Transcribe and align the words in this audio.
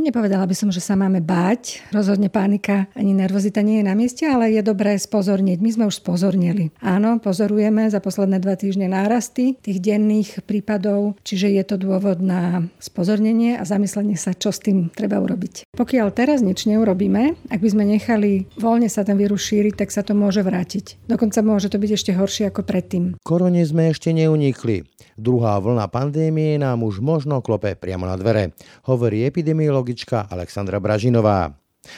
Nepovedala 0.00 0.48
by 0.48 0.56
som, 0.56 0.72
že 0.72 0.80
sa 0.80 0.96
máme 0.96 1.20
báť. 1.20 1.84
Rozhodne 1.92 2.32
pánika 2.32 2.88
ani 2.96 3.12
nervozita 3.12 3.60
nie 3.60 3.84
je 3.84 3.84
na 3.84 3.92
mieste, 3.92 4.24
ale 4.24 4.48
je 4.48 4.64
dobré 4.64 4.96
spozorniť. 4.96 5.60
My 5.60 5.70
sme 5.76 5.84
už 5.92 6.00
spozornili. 6.00 6.72
Áno, 6.80 7.20
pozorujeme 7.20 7.84
za 7.92 8.00
posledné 8.00 8.40
dva 8.40 8.56
týždne 8.56 8.88
nárasty 8.88 9.60
tých 9.60 9.78
denných 9.84 10.40
prípadov, 10.48 11.20
čiže 11.20 11.52
je 11.52 11.62
to 11.68 11.76
dôvod 11.76 12.24
na 12.24 12.64
spozornenie 12.80 13.60
a 13.60 13.68
zamyslenie 13.68 14.16
sa, 14.16 14.32
čo 14.32 14.48
s 14.48 14.64
tým 14.64 14.88
treba 14.88 15.20
urobiť. 15.20 15.68
Pokiaľ 15.76 16.08
teraz 16.16 16.40
nič 16.40 16.64
neurobíme, 16.64 17.52
ak 17.52 17.60
by 17.60 17.68
sme 17.68 17.84
nechali 17.84 18.48
voľne 18.56 18.88
sa 18.88 19.04
ten 19.04 19.20
vírus 19.20 19.44
šíriť, 19.52 19.84
tak 19.84 19.92
sa 19.92 20.00
to 20.00 20.16
môže 20.16 20.40
vrátiť. 20.40 20.96
Dokonca 21.12 21.44
môže 21.44 21.68
to 21.68 21.76
byť 21.76 21.90
ešte 21.92 22.12
horšie 22.16 22.48
ako 22.48 22.64
predtým. 22.64 23.20
Korone 23.20 23.60
sme 23.68 23.92
ešte 23.92 24.16
neunikli. 24.16 24.80
Druhá 25.20 25.60
vlna 25.60 25.84
pandémie 25.92 26.56
nám 26.56 26.80
už 26.88 27.04
možno 27.04 27.44
klope 27.44 27.76
priamo 27.76 28.08
na 28.08 28.16
dvere, 28.16 28.56
hovorí 28.88 29.28
epidemiologička 29.90 30.30
Alexandra 30.30 30.78
Bražinová. 30.78 31.50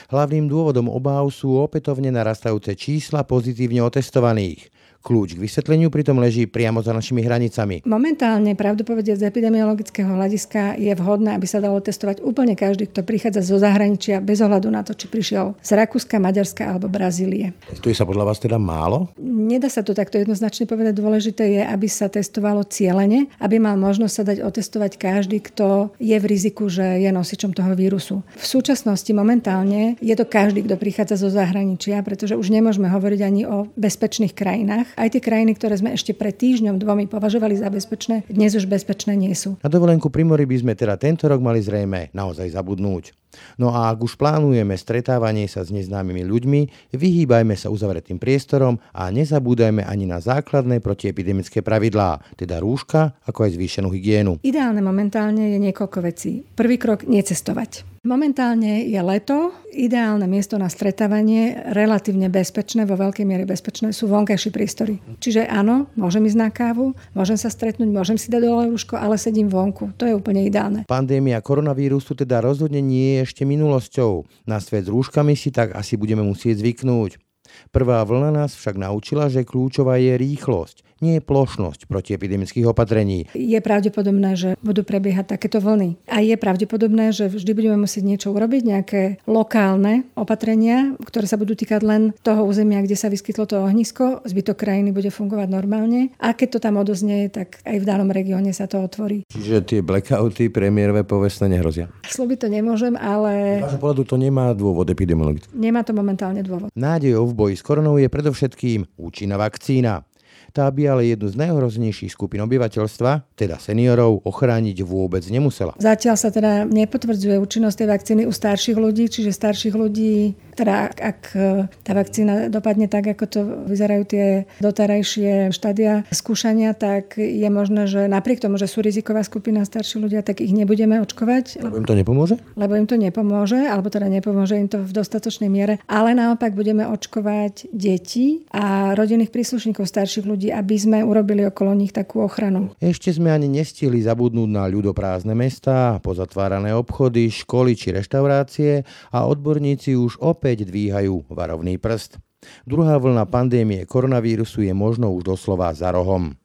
Hlavným 0.09 0.49
dôvodom 0.49 0.89
obáv 0.89 1.29
sú 1.29 1.61
opätovne 1.61 2.09
narastajúce 2.09 2.73
čísla 2.73 3.21
pozitívne 3.21 3.85
otestovaných. 3.85 4.72
Kľúč 5.03 5.35
k 5.35 5.43
vysvetleniu 5.43 5.91
pritom 5.91 6.15
leží 6.15 6.47
priamo 6.47 6.79
za 6.79 6.95
našimi 6.95 7.27
hranicami. 7.27 7.83
Momentálne, 7.83 8.55
pravdu 8.55 8.87
z 9.03 9.27
epidemiologického 9.27 10.07
hľadiska 10.07 10.79
je 10.79 10.95
vhodné, 10.95 11.35
aby 11.35 11.43
sa 11.43 11.59
dalo 11.59 11.83
testovať 11.83 12.23
úplne 12.23 12.55
každý, 12.55 12.87
kto 12.87 13.03
prichádza 13.03 13.43
zo 13.43 13.59
zahraničia, 13.59 14.23
bez 14.23 14.39
ohľadu 14.39 14.71
na 14.71 14.79
to, 14.79 14.95
či 14.95 15.11
prišiel 15.11 15.59
z 15.59 15.75
Rakúska, 15.75 16.23
Maďarska 16.23 16.71
alebo 16.71 16.87
Brazílie. 16.87 17.51
Testuje 17.67 17.91
sa 17.91 18.07
podľa 18.07 18.31
vás 18.31 18.39
teda 18.39 18.55
málo? 18.55 19.11
Nedá 19.19 19.67
sa 19.67 19.83
to 19.83 19.91
takto 19.91 20.23
jednoznačne 20.23 20.71
povedať. 20.71 20.95
Dôležité 20.95 21.51
je, 21.51 21.61
aby 21.67 21.91
sa 21.91 22.07
testovalo 22.07 22.63
cieľene, 22.63 23.27
aby 23.43 23.59
mal 23.59 23.75
možnosť 23.75 24.13
sa 24.15 24.23
dať 24.23 24.39
otestovať 24.39 24.95
každý, 24.95 25.43
kto 25.43 25.91
je 25.99 26.15
v 26.15 26.25
riziku, 26.31 26.71
že 26.71 27.03
je 27.03 27.11
nosičom 27.11 27.51
toho 27.51 27.75
vírusu. 27.75 28.23
V 28.39 28.45
súčasnosti 28.47 29.11
momentálne 29.11 29.99
je 29.99 30.15
to 30.15 30.23
každý, 30.23 30.63
kto 30.63 30.79
prichádza 30.79 31.19
zo 31.19 31.27
zahraničia, 31.27 31.99
pretože 32.07 32.39
už 32.39 32.55
nemôžeme 32.55 32.87
hovoriť 32.87 33.19
ani 33.19 33.43
o 33.43 33.67
bezpečných 33.75 34.31
krajinách 34.31 34.92
aj 34.97 35.17
tie 35.17 35.21
krajiny, 35.21 35.57
ktoré 35.57 35.77
sme 35.77 35.93
ešte 35.93 36.13
pred 36.13 36.33
týždňom, 36.33 36.81
dvomi 36.81 37.09
považovali 37.09 37.57
za 37.57 37.69
bezpečné, 37.69 38.25
dnes 38.29 38.53
už 38.53 38.69
bezpečné 38.69 39.13
nie 39.17 39.33
sú. 39.33 39.57
Na 39.61 39.69
dovolenku 39.69 40.09
pri 40.09 40.23
mori 40.25 40.45
by 40.47 40.57
sme 40.59 40.73
teda 40.73 40.97
tento 40.97 41.25
rok 41.29 41.41
mali 41.41 41.61
zrejme 41.61 42.13
naozaj 42.13 42.49
zabudnúť. 42.53 43.15
No 43.57 43.73
a 43.73 43.89
ak 43.89 43.97
už 44.05 44.13
plánujeme 44.17 44.77
stretávanie 44.77 45.49
sa 45.49 45.65
s 45.65 45.73
neznámymi 45.73 46.21
ľuďmi, 46.21 46.61
vyhýbajme 46.93 47.57
sa 47.57 47.73
uzavretým 47.73 48.21
priestorom 48.21 48.77
a 48.93 49.09
nezabúdajme 49.09 49.81
ani 49.81 50.05
na 50.05 50.21
základné 50.21 50.79
protiepidemické 50.85 51.65
pravidlá, 51.65 52.21
teda 52.37 52.61
rúška, 52.61 53.17
ako 53.25 53.49
aj 53.49 53.57
zvýšenú 53.57 53.89
hygienu. 53.89 54.37
Ideálne 54.45 54.85
momentálne 54.85 55.49
je 55.53 55.57
niekoľko 55.57 55.99
vecí. 56.05 56.45
Prvý 56.53 56.77
krok 56.77 57.09
necestovať. 57.09 57.92
Momentálne 58.03 58.83
je 58.83 58.99
leto, 58.99 59.55
ideálne 59.71 60.27
miesto 60.27 60.59
na 60.59 60.67
stretávanie, 60.67 61.55
relatívne 61.71 62.27
bezpečné, 62.27 62.83
vo 62.83 62.99
veľkej 62.99 63.23
miere 63.23 63.47
bezpečné 63.47 63.95
sú 63.95 64.11
vonkajšie 64.11 64.51
priestory. 64.51 64.99
Čiže 65.23 65.47
áno, 65.47 65.87
môžem 65.95 66.27
ísť 66.27 66.35
na 66.35 66.51
kávu, 66.51 66.91
môžem 67.15 67.39
sa 67.39 67.47
stretnúť, 67.47 67.87
môžem 67.87 68.19
si 68.19 68.27
dať 68.27 68.43
dole 68.43 68.67
rúško, 68.75 68.99
ale 68.99 69.15
sedím 69.15 69.47
vonku. 69.47 69.95
To 69.95 70.03
je 70.03 70.11
úplne 70.11 70.43
ideálne. 70.43 70.83
Pandémia 70.83 71.39
koronavírusu 71.39 72.11
teda 72.11 72.43
rozhodne 72.43 72.83
nie 72.83 73.23
je 73.23 73.31
ešte 73.31 73.47
minulosťou. 73.47 74.27
Na 74.51 74.59
svet 74.59 74.83
s 74.83 74.91
rúškami 74.91 75.39
si 75.39 75.55
tak 75.55 75.71
asi 75.71 75.95
budeme 75.95 76.27
musieť 76.27 76.59
zvyknúť. 76.59 77.23
Prvá 77.71 78.03
vlna 78.03 78.35
nás 78.35 78.51
však 78.51 78.83
naučila, 78.83 79.31
že 79.31 79.47
kľúčová 79.47 79.95
je 79.95 80.19
rýchlosť 80.19 80.83
nie 81.03 81.19
je 81.19 81.23
plošnosť 81.27 81.91
protiepidemických 81.91 82.63
opatrení. 82.63 83.27
Je 83.35 83.59
pravdepodobné, 83.59 84.39
že 84.39 84.49
budú 84.63 84.87
prebiehať 84.87 85.35
takéto 85.35 85.59
vlny. 85.59 85.99
A 86.07 86.23
je 86.23 86.39
pravdepodobné, 86.39 87.11
že 87.11 87.27
vždy 87.27 87.51
budeme 87.51 87.83
musieť 87.83 88.07
niečo 88.07 88.31
urobiť, 88.31 88.61
nejaké 88.63 89.01
lokálne 89.27 90.07
opatrenia, 90.15 90.95
ktoré 91.03 91.27
sa 91.27 91.35
budú 91.35 91.59
týkať 91.59 91.83
len 91.83 92.01
toho 92.23 92.47
územia, 92.47 92.79
kde 92.79 92.95
sa 92.95 93.11
vyskytlo 93.11 93.43
to 93.43 93.59
ohnisko. 93.59 94.23
Zbytok 94.23 94.63
krajiny 94.63 94.95
bude 94.95 95.11
fungovať 95.11 95.51
normálne. 95.51 96.15
A 96.23 96.31
keď 96.31 96.55
to 96.55 96.59
tam 96.63 96.79
odoznie, 96.79 97.27
tak 97.27 97.59
aj 97.67 97.83
v 97.83 97.85
danom 97.85 98.07
regióne 98.07 98.55
sa 98.55 98.71
to 98.71 98.79
otvorí. 98.79 99.27
Čiže 99.27 99.67
tie 99.67 99.79
blackouty 99.83 100.47
premiérové 100.47 101.03
povestne 101.03 101.51
nehrozia? 101.51 101.91
Slúbiť 102.07 102.45
to 102.45 102.47
nemôžem, 102.47 102.95
ale... 102.95 103.65
Z 103.67 103.81
pohľadu 103.81 104.07
to 104.07 104.15
nemá 104.15 104.55
dôvod 104.55 104.87
epidemiologický. 104.87 105.51
Nemá 105.57 105.81
to 105.81 105.91
momentálne 105.91 106.45
dôvod. 106.45 106.69
Nádejou 106.77 107.27
v 107.27 107.33
boji 107.33 107.55
s 107.57 107.65
koronou 107.65 107.97
je 107.97 108.07
predovšetkým 108.07 108.95
účinná 109.01 109.35
vakcína. 109.35 110.05
Tá 110.53 110.69
by 110.69 110.85
ale 110.85 111.09
jednu 111.09 111.33
z 111.33 111.35
najhroznejších 111.41 112.13
skupín 112.13 112.37
obyvateľstva, 112.45 113.33
teda 113.33 113.57
seniorov, 113.57 114.21
ochrániť 114.21 114.85
vôbec 114.85 115.25
nemusela. 115.25 115.73
Zatiaľ 115.81 116.13
sa 116.13 116.29
teda 116.29 116.69
nepotvrdzuje 116.69 117.41
účinnosť 117.41 117.77
tej 117.81 117.87
vakcíny 117.89 118.21
u 118.29 118.33
starších 118.33 118.77
ľudí, 118.77 119.09
čiže 119.09 119.33
starších 119.33 119.73
ľudí 119.73 120.37
teda 120.53 120.73
ak, 120.89 120.95
ak 121.01 121.19
e, 121.33 121.49
tá 121.81 121.91
vakcína 121.97 122.47
dopadne 122.47 122.85
tak, 122.85 123.09
ako 123.09 123.25
to 123.25 123.39
vyzerajú 123.65 124.03
tie 124.05 124.25
doterajšie 124.61 125.49
štádia 125.49 126.05
skúšania, 126.13 126.77
tak 126.77 127.17
je 127.17 127.49
možné, 127.49 127.89
že 127.89 128.05
napriek 128.05 128.39
tomu, 128.39 128.61
že 128.61 128.69
sú 128.69 128.85
riziková 128.85 129.25
skupina 129.25 129.65
starší 129.65 129.99
ľudia, 129.99 130.21
tak 130.21 130.39
ich 130.45 130.53
nebudeme 130.53 131.01
očkovať. 131.01 131.65
Lebo 131.65 131.81
im 131.81 131.87
to 131.89 131.97
nepomôže? 131.97 132.35
Lebo 132.53 132.73
im 132.77 132.85
to 132.85 132.95
nepomôže, 132.95 133.65
alebo 133.65 133.89
teda 133.89 134.07
nepomôže 134.07 134.55
im 134.61 134.69
to 134.69 134.85
v 134.85 134.91
dostatočnej 134.93 135.49
miere. 135.49 135.81
Ale 135.89 136.13
naopak 136.13 136.53
budeme 136.53 136.85
očkovať 136.85 137.73
deti 137.73 138.45
a 138.53 138.93
rodinných 138.93 139.33
príslušníkov 139.33 139.89
starších 139.89 140.25
ľudí, 140.25 140.42
aby 140.49 140.75
sme 140.75 140.99
urobili 141.05 141.45
okolo 141.47 141.77
nich 141.77 141.93
takú 141.93 142.25
ochranu. 142.25 142.73
Ešte 142.81 143.13
sme 143.13 143.31
ani 143.31 143.47
nestihli 143.47 144.01
zabudnúť 144.03 144.49
na 144.49 144.65
ľudoprázdne 144.67 145.37
mesta, 145.37 146.01
pozatvárané 146.01 146.73
obchody, 146.75 147.29
školy 147.29 147.77
či 147.77 147.93
reštaurácie 147.95 148.83
a 149.13 149.29
odborníci 149.29 149.93
už 149.95 150.19
opäť 150.19 150.67
dvíhajú 150.67 151.31
varovný 151.31 151.79
prst. 151.79 152.19
Druhá 152.67 152.99
vlna 152.99 153.23
pandémie 153.29 153.87
koronavírusu 153.87 154.67
je 154.67 154.73
možno 154.75 155.15
už 155.15 155.23
doslova 155.35 155.71
za 155.71 155.95
rohom. 155.95 156.35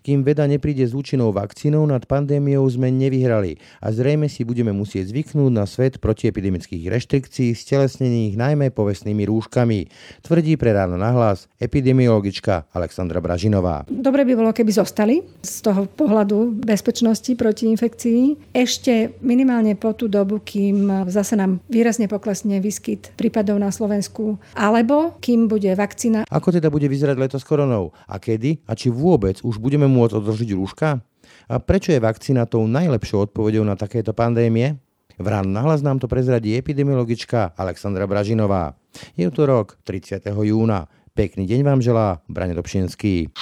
Kým 0.00 0.24
veda 0.24 0.48
nepríde 0.48 0.84
s 0.84 0.96
účinnou 0.96 1.34
vakcínou, 1.34 1.84
nad 1.84 2.04
pandémiou 2.08 2.64
sme 2.70 2.88
nevyhrali 2.88 3.60
a 3.80 3.92
zrejme 3.92 4.26
si 4.28 4.42
budeme 4.42 4.72
musieť 4.72 5.12
zvyknúť 5.12 5.52
na 5.52 5.64
svet 5.68 6.00
protiepidemických 6.00 6.88
reštrikcií 6.88 7.52
stelesnených 7.56 8.36
najmä 8.36 8.72
povestnými 8.72 9.24
rúškami, 9.28 9.88
tvrdí 10.24 10.56
pre 10.56 10.74
ráno 10.74 10.96
nahlas 10.96 11.46
epidemiologička 11.60 12.68
Alexandra 12.74 13.20
Bražinová. 13.20 13.86
Dobre 13.88 14.26
by 14.28 14.32
bolo, 14.34 14.50
keby 14.52 14.72
zostali 14.74 15.22
z 15.40 15.54
toho 15.64 15.86
pohľadu 15.88 16.64
bezpečnosti 16.64 17.30
proti 17.36 17.70
infekcii. 17.70 18.52
Ešte 18.52 19.16
minimálne 19.20 19.76
po 19.78 19.92
tú 19.96 20.10
dobu, 20.10 20.40
kým 20.42 21.08
zase 21.08 21.36
nám 21.36 21.60
výrazne 21.68 22.10
poklesne 22.10 22.58
výskyt 22.60 23.14
prípadov 23.16 23.58
na 23.60 23.70
Slovensku, 23.70 24.36
alebo 24.54 25.16
kým 25.20 25.46
bude 25.46 25.70
vakcína. 25.74 26.26
Ako 26.28 26.52
teda 26.54 26.68
bude 26.70 26.88
vyzerať 26.90 27.16
leto 27.18 27.36
s 27.40 27.46
koronou? 27.46 27.94
A 28.08 28.18
kedy? 28.20 28.64
A 28.68 28.72
či 28.76 28.90
vôbec 28.90 29.40
už 29.42 29.58
bude 29.58 29.73
budeme 29.74 29.90
môcť 29.90 30.22
odložiť 30.22 30.54
rúška? 30.54 31.02
A 31.50 31.58
prečo 31.58 31.90
je 31.90 31.98
vakcína 31.98 32.46
tou 32.46 32.62
najlepšou 32.70 33.26
odpovedou 33.26 33.66
na 33.66 33.74
takéto 33.74 34.14
pandémie? 34.14 34.78
V 35.18 35.26
ráno 35.26 35.50
nahlas 35.50 35.82
nám 35.82 35.98
to 35.98 36.06
prezradí 36.06 36.54
epidemiologička 36.54 37.58
Alexandra 37.58 38.06
Bražinová. 38.06 38.78
Je 39.18 39.26
to 39.34 39.50
rok 39.50 39.74
30. 39.82 40.22
júna. 40.30 40.86
Pekný 41.10 41.50
deň 41.50 41.60
vám 41.66 41.82
želá 41.82 42.22
Brane 42.30 42.54
Dobšinský. 42.54 43.34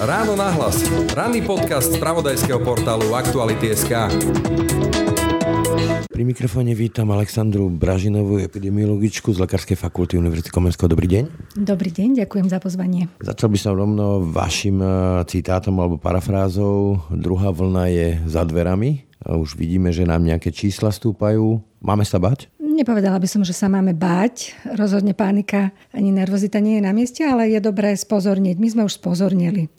Ráno 0.00 0.32
nahlas. 0.32 0.80
Ranný 1.12 1.44
podcast 1.44 1.92
z 1.92 2.00
pravodajského 2.00 2.64
portálu 2.64 3.12
Aktuality.sk. 3.12 3.92
Pri 5.84 6.22
mikrofóne 6.22 6.72
vítam 6.72 7.10
Aleksandru 7.12 7.68
Bražinovú, 7.68 8.40
epidemiologičku 8.40 9.34
z 9.34 9.42
Lekárskej 9.44 9.76
fakulty 9.76 10.16
Univerzity 10.16 10.48
Komenského. 10.48 10.88
Dobrý 10.88 11.10
deň. 11.10 11.24
Dobrý 11.60 11.90
deň, 11.92 12.24
ďakujem 12.24 12.46
za 12.48 12.62
pozvanie. 12.62 13.10
Začal 13.20 13.52
by 13.52 13.58
som 13.60 13.76
rovno 13.76 14.22
vašim 14.22 14.80
e, 14.80 14.88
citátom 15.28 15.76
alebo 15.82 16.00
parafrázou. 16.00 17.04
Druhá 17.12 17.52
vlna 17.52 17.84
je 17.92 18.08
za 18.24 18.46
dverami. 18.46 19.04
Už 19.24 19.56
vidíme, 19.56 19.92
že 19.92 20.08
nám 20.08 20.24
nejaké 20.24 20.52
čísla 20.52 20.92
stúpajú. 20.92 21.60
Máme 21.84 22.04
sa 22.04 22.16
bať? 22.20 22.48
Nepovedala 22.60 23.22
by 23.22 23.28
som, 23.30 23.42
že 23.46 23.54
sa 23.54 23.70
máme 23.70 23.94
báť. 23.94 24.50
Rozhodne 24.74 25.14
pánika 25.14 25.70
ani 25.94 26.10
nervozita 26.10 26.58
nie 26.58 26.80
je 26.80 26.86
na 26.86 26.90
mieste, 26.90 27.22
ale 27.22 27.46
je 27.52 27.60
dobré 27.62 27.94
spozorniť. 27.94 28.56
My 28.58 28.68
sme 28.68 28.82
už 28.82 28.98
spozornili. 28.98 29.70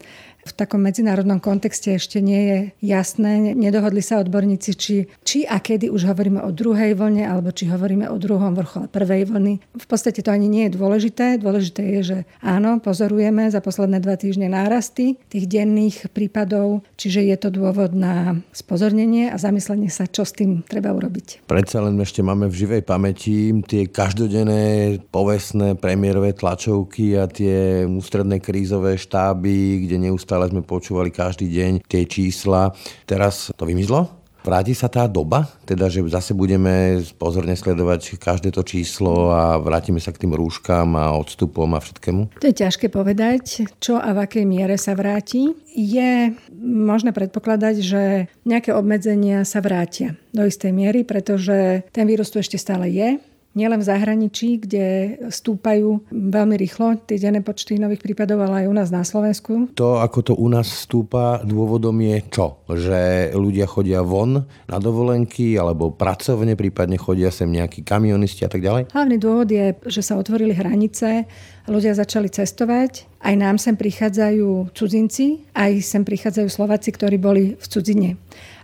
V 0.45 0.53
takom 0.53 0.77
medzinárodnom 0.86 1.42
kontexte 1.42 1.97
ešte 1.97 2.21
nie 2.21 2.42
je 2.45 2.59
jasné. 2.86 3.57
Nedohodli 3.57 4.06
sa 4.06 4.21
odborníci, 4.21 4.71
či, 4.77 5.09
či 5.25 5.42
a 5.50 5.57
kedy 5.57 5.89
už 5.89 6.06
hovoríme 6.06 6.38
o 6.45 6.53
druhej 6.53 6.94
vlne, 6.94 7.25
alebo 7.25 7.50
či 7.50 7.65
hovoríme 7.65 8.06
o 8.13 8.21
druhom 8.21 8.53
vrchole 8.53 8.86
prvej 8.86 9.25
vlny. 9.25 9.53
V 9.74 9.88
podstate 9.89 10.21
to 10.21 10.30
ani 10.30 10.45
nie 10.45 10.69
je 10.69 10.77
dôležité. 10.77 11.42
Dôležité 11.42 11.81
je, 11.97 12.01
že 12.06 12.18
áno, 12.45 12.77
pozorujeme 12.77 13.50
za 13.50 13.57
posledné 13.57 13.97
dva 14.06 14.21
týždne 14.21 14.45
nárasty 14.45 15.18
tých 15.33 15.50
denných 15.50 16.13
prípadov, 16.13 16.86
čiže 16.94 17.25
je 17.25 17.38
to 17.41 17.50
dôvod 17.50 17.98
na 17.98 18.38
spozornenie 18.53 19.33
a 19.33 19.41
zamyslenie 19.41 19.89
sa, 19.89 20.06
čo 20.06 20.21
s 20.21 20.38
tým 20.38 20.62
treba 20.62 20.94
urobiť. 20.94 21.50
Predsa 21.50 21.81
len 21.81 21.98
ešte 21.98 22.21
máme 22.21 22.53
v 22.53 22.56
živej 22.62 22.81
pamäti 22.86 23.50
tie 23.65 23.89
každodenné 23.89 25.01
povestné 25.09 25.74
premiérové 25.74 26.38
tlačovky 26.38 27.18
a 27.18 27.25
tie 27.25 27.81
ústredné 27.89 28.38
krízové 28.38 29.01
štáby, 29.01 29.89
kde 29.89 29.98
neustále 30.06 30.34
sme 30.43 30.67
počúvali 30.67 31.15
každý 31.15 31.47
deň 31.47 31.87
tie 31.87 32.03
čísla. 32.03 32.75
Teraz 33.07 33.55
to 33.55 33.63
vymizlo? 33.63 34.25
Vráti 34.45 34.77
sa 34.77 34.85
tá 34.85 35.09
doba, 35.09 35.49
teda 35.65 35.89
že 35.89 36.05
zase 36.05 36.37
budeme 36.37 37.01
pozorne 37.17 37.57
sledovať 37.57 38.21
každé 38.21 38.53
to 38.53 38.61
číslo 38.61 39.33
a 39.33 39.57
vrátime 39.57 39.97
sa 39.97 40.13
k 40.13 40.21
tým 40.21 40.37
rúškam 40.37 40.93
a 40.93 41.17
odstupom 41.17 41.65
a 41.73 41.81
všetkému? 41.81 42.37
To 42.37 42.45
je 42.45 42.53
ťažké 42.53 42.93
povedať, 42.93 43.65
čo 43.81 43.97
a 43.97 44.13
v 44.13 44.21
akej 44.21 44.45
miere 44.45 44.77
sa 44.77 44.93
vráti. 44.93 45.49
Je 45.73 46.38
možné 46.61 47.09
predpokladať, 47.09 47.75
že 47.81 48.29
nejaké 48.45 48.69
obmedzenia 48.69 49.49
sa 49.49 49.65
vrátia 49.65 50.13
do 50.29 50.45
istej 50.45 50.69
miery, 50.77 51.01
pretože 51.01 51.81
ten 51.89 52.05
vírus 52.05 52.29
tu 52.29 52.38
ešte 52.38 52.61
stále 52.61 52.93
je 52.93 53.17
nielen 53.55 53.79
v 53.81 53.87
zahraničí, 53.87 54.61
kde 54.61 54.85
stúpajú 55.31 56.03
veľmi 56.11 56.55
rýchlo 56.59 56.99
tie 57.07 57.17
denné 57.17 57.39
počty 57.39 57.79
nových 57.79 58.03
prípadov, 58.03 58.43
ale 58.43 58.67
aj 58.67 58.69
u 58.69 58.75
nás 58.75 58.89
na 58.91 59.01
Slovensku. 59.07 59.71
To, 59.79 60.03
ako 60.03 60.19
to 60.21 60.33
u 60.35 60.47
nás 60.51 60.67
stúpa, 60.67 61.41
dôvodom 61.47 61.95
je 62.03 62.17
čo? 62.27 62.59
Že 62.67 63.31
ľudia 63.33 63.65
chodia 63.65 64.03
von 64.03 64.43
na 64.67 64.77
dovolenky 64.77 65.55
alebo 65.55 65.95
pracovne, 65.95 66.59
prípadne 66.59 66.99
chodia 66.99 67.31
sem 67.31 67.47
nejakí 67.47 67.81
kamionisti 67.81 68.43
a 68.43 68.51
tak 68.51 68.59
ďalej? 68.61 68.91
Hlavný 68.91 69.17
dôvod 69.17 69.47
je, 69.47 69.71
že 69.87 70.03
sa 70.03 70.19
otvorili 70.19 70.51
hranice, 70.51 71.23
ľudia 71.65 71.95
začali 71.95 72.29
cestovať, 72.29 73.07
aj 73.23 73.33
nám 73.39 73.57
sem 73.57 73.73
prichádzajú 73.73 74.75
cudzinci, 74.75 75.47
aj 75.55 75.81
sem 75.81 76.03
prichádzajú 76.03 76.47
Slováci, 76.51 76.93
ktorí 76.93 77.17
boli 77.17 77.57
v 77.57 77.65
cudzine. 77.65 78.09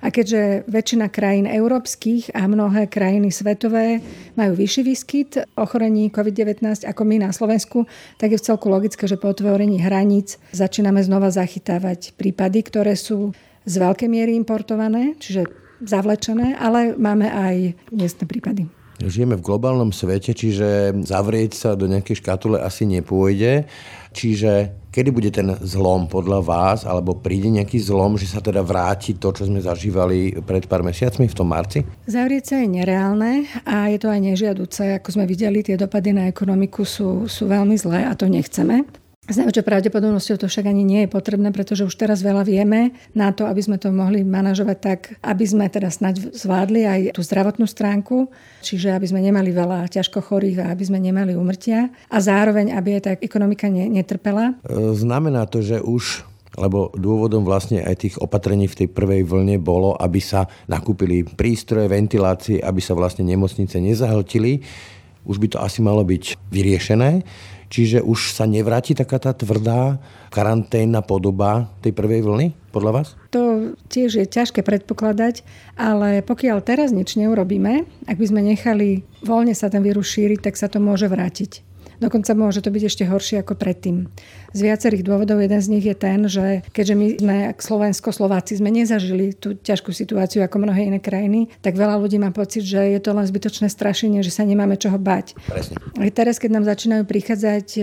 A 0.01 0.09
keďže 0.09 0.65
väčšina 0.65 1.13
krajín 1.13 1.45
európskych 1.45 2.33
a 2.33 2.49
mnohé 2.49 2.89
krajiny 2.89 3.29
svetové 3.29 4.01
majú 4.33 4.57
vyšší 4.57 4.81
výskyt 4.81 5.29
ochorení 5.55 6.09
COVID-19 6.09 6.89
ako 6.89 7.01
my 7.05 7.21
na 7.21 7.29
Slovensku, 7.29 7.85
tak 8.17 8.33
je 8.33 8.41
v 8.41 8.45
celku 8.49 8.67
logické, 8.67 9.05
že 9.05 9.21
po 9.21 9.29
otvorení 9.29 9.77
hraníc 9.77 10.41
začíname 10.51 11.05
znova 11.05 11.29
zachytávať 11.29 12.17
prípady, 12.17 12.65
ktoré 12.65 12.97
sú 12.97 13.37
z 13.61 13.73
veľkej 13.77 14.09
miery 14.09 14.33
importované, 14.33 15.13
čiže 15.21 15.45
zavlečené, 15.85 16.57
ale 16.57 16.97
máme 16.97 17.29
aj 17.29 17.77
miestne 17.93 18.25
prípady. 18.25 18.65
Žijeme 19.01 19.33
v 19.37 19.45
globálnom 19.45 19.89
svete, 19.89 20.37
čiže 20.37 20.93
zavrieť 21.09 21.51
sa 21.57 21.69
do 21.73 21.89
nejakej 21.89 22.21
škatule 22.21 22.61
asi 22.61 22.85
nepôjde. 22.85 23.65
Čiže 24.13 24.80
kedy 24.91 25.09
bude 25.09 25.31
ten 25.31 25.55
zlom 25.63 26.05
podľa 26.05 26.39
vás, 26.43 26.79
alebo 26.83 27.15
príde 27.15 27.47
nejaký 27.47 27.79
zlom, 27.79 28.19
že 28.19 28.27
sa 28.27 28.43
teda 28.43 28.59
vráti 28.59 29.15
to, 29.15 29.31
čo 29.31 29.47
sme 29.47 29.63
zažívali 29.63 30.43
pred 30.43 30.67
pár 30.67 30.83
mesiacmi 30.83 31.31
v 31.31 31.37
tom 31.37 31.47
marci? 31.47 31.81
Zavrieť 32.05 32.43
sa 32.43 32.55
je 32.59 32.67
nereálne 32.67 33.47
a 33.63 33.87
je 33.87 33.97
to 33.97 34.11
aj 34.11 34.19
nežiaduce. 34.19 34.99
Ako 34.99 35.15
sme 35.15 35.25
videli, 35.25 35.63
tie 35.63 35.79
dopady 35.79 36.11
na 36.11 36.27
ekonomiku 36.27 36.83
sú, 36.83 37.25
sú 37.31 37.47
veľmi 37.47 37.79
zlé 37.79 38.03
a 38.03 38.13
to 38.13 38.27
nechceme. 38.27 39.00
S 39.31 39.39
najväčšou 39.39 39.63
pravdepodobnosťou 39.63 40.43
to 40.43 40.51
však 40.51 40.67
ani 40.67 40.83
nie 40.83 41.07
je 41.07 41.09
potrebné, 41.09 41.55
pretože 41.55 41.87
už 41.87 41.95
teraz 41.95 42.19
veľa 42.19 42.43
vieme 42.43 42.91
na 43.15 43.31
to, 43.31 43.47
aby 43.47 43.63
sme 43.63 43.79
to 43.79 43.87
mohli 43.87 44.27
manažovať 44.27 44.77
tak, 44.83 44.99
aby 45.23 45.45
sme 45.47 45.71
teda 45.71 45.87
snáď 45.87 46.35
zvládli 46.35 46.83
aj 46.83 46.99
tú 47.15 47.23
zdravotnú 47.23 47.63
stránku, 47.63 48.27
čiže 48.59 48.91
aby 48.91 49.07
sme 49.07 49.23
nemali 49.23 49.55
veľa 49.55 49.87
ťažko 49.87 50.19
chorých 50.19 50.67
a 50.67 50.75
aby 50.75 50.83
sme 50.83 50.99
nemali 50.99 51.31
umrtia 51.31 51.87
a 52.11 52.17
zároveň, 52.19 52.75
aby 52.75 52.99
aj 52.99 53.01
tá 53.07 53.11
ekonomika 53.23 53.71
netrpela. 53.71 54.59
E, 54.67 54.91
znamená 54.99 55.47
to, 55.47 55.63
že 55.63 55.79
už 55.79 56.27
lebo 56.59 56.91
dôvodom 56.99 57.47
vlastne 57.47 57.79
aj 57.79 57.95
tých 58.03 58.15
opatrení 58.19 58.67
v 58.67 58.83
tej 58.83 58.87
prvej 58.91 59.23
vlne 59.23 59.55
bolo, 59.55 59.95
aby 59.95 60.19
sa 60.19 60.51
nakúpili 60.67 61.23
prístroje, 61.23 61.87
ventilácie, 61.87 62.59
aby 62.59 62.83
sa 62.83 62.91
vlastne 62.91 63.23
nemocnice 63.23 63.79
nezahltili. 63.79 64.59
Už 65.23 65.39
by 65.39 65.47
to 65.47 65.57
asi 65.63 65.79
malo 65.79 66.03
byť 66.03 66.35
vyriešené. 66.51 67.23
Čiže 67.71 68.03
už 68.03 68.35
sa 68.35 68.43
nevráti 68.43 68.91
taká 68.91 69.15
tá 69.15 69.31
tvrdá 69.31 69.95
karanténna 70.27 70.99
podoba 70.99 71.71
tej 71.79 71.95
prvej 71.95 72.19
vlny, 72.27 72.47
podľa 72.75 72.91
vás? 72.91 73.07
To 73.31 73.71
tiež 73.87 74.19
je 74.19 74.25
ťažké 74.27 74.59
predpokladať, 74.59 75.47
ale 75.79 76.19
pokiaľ 76.19 76.59
teraz 76.67 76.91
nič 76.91 77.15
neurobíme, 77.15 77.87
ak 78.11 78.19
by 78.19 78.25
sme 78.27 78.43
nechali 78.43 79.07
voľne 79.23 79.55
sa 79.55 79.71
ten 79.71 79.79
vírus 79.79 80.11
šíriť, 80.11 80.51
tak 80.51 80.59
sa 80.59 80.67
to 80.67 80.83
môže 80.83 81.07
vrátiť. 81.07 81.63
Dokonca 82.01 82.33
môže 82.33 82.65
to 82.65 82.73
byť 82.73 82.83
ešte 82.89 83.03
horšie 83.05 83.45
ako 83.45 83.53
predtým. 83.53 84.09
Z 84.51 84.61
viacerých 84.63 85.03
dôvodov 85.03 85.39
jeden 85.41 85.59
z 85.59 85.67
nich 85.67 85.85
je 85.85 85.95
ten, 85.95 86.27
že 86.29 86.63
keďže 86.71 86.95
my 86.95 87.07
sme 87.19 87.37
Slovensko, 87.57 88.09
Slováci 88.15 88.57
sme 88.57 88.71
nezažili 88.71 89.35
tú 89.35 89.57
ťažkú 89.57 89.91
situáciu 89.91 90.43
ako 90.45 90.63
mnohé 90.63 90.87
iné 90.87 90.99
krajiny, 91.03 91.51
tak 91.59 91.75
veľa 91.75 91.99
ľudí 91.99 92.21
má 92.21 92.31
pocit, 92.31 92.63
že 92.63 92.79
je 92.79 92.99
to 93.03 93.11
len 93.11 93.27
zbytočné 93.27 93.67
strašenie, 93.67 94.23
že 94.23 94.31
sa 94.31 94.47
nemáme 94.47 94.79
čoho 94.79 94.95
bať. 94.95 95.35
Presne. 95.47 95.75
Aj 95.77 96.11
teraz, 96.13 96.39
keď 96.39 96.61
nám 96.61 96.65
začínajú 96.67 97.03
prichádzať 97.07 97.67
e, 97.77 97.81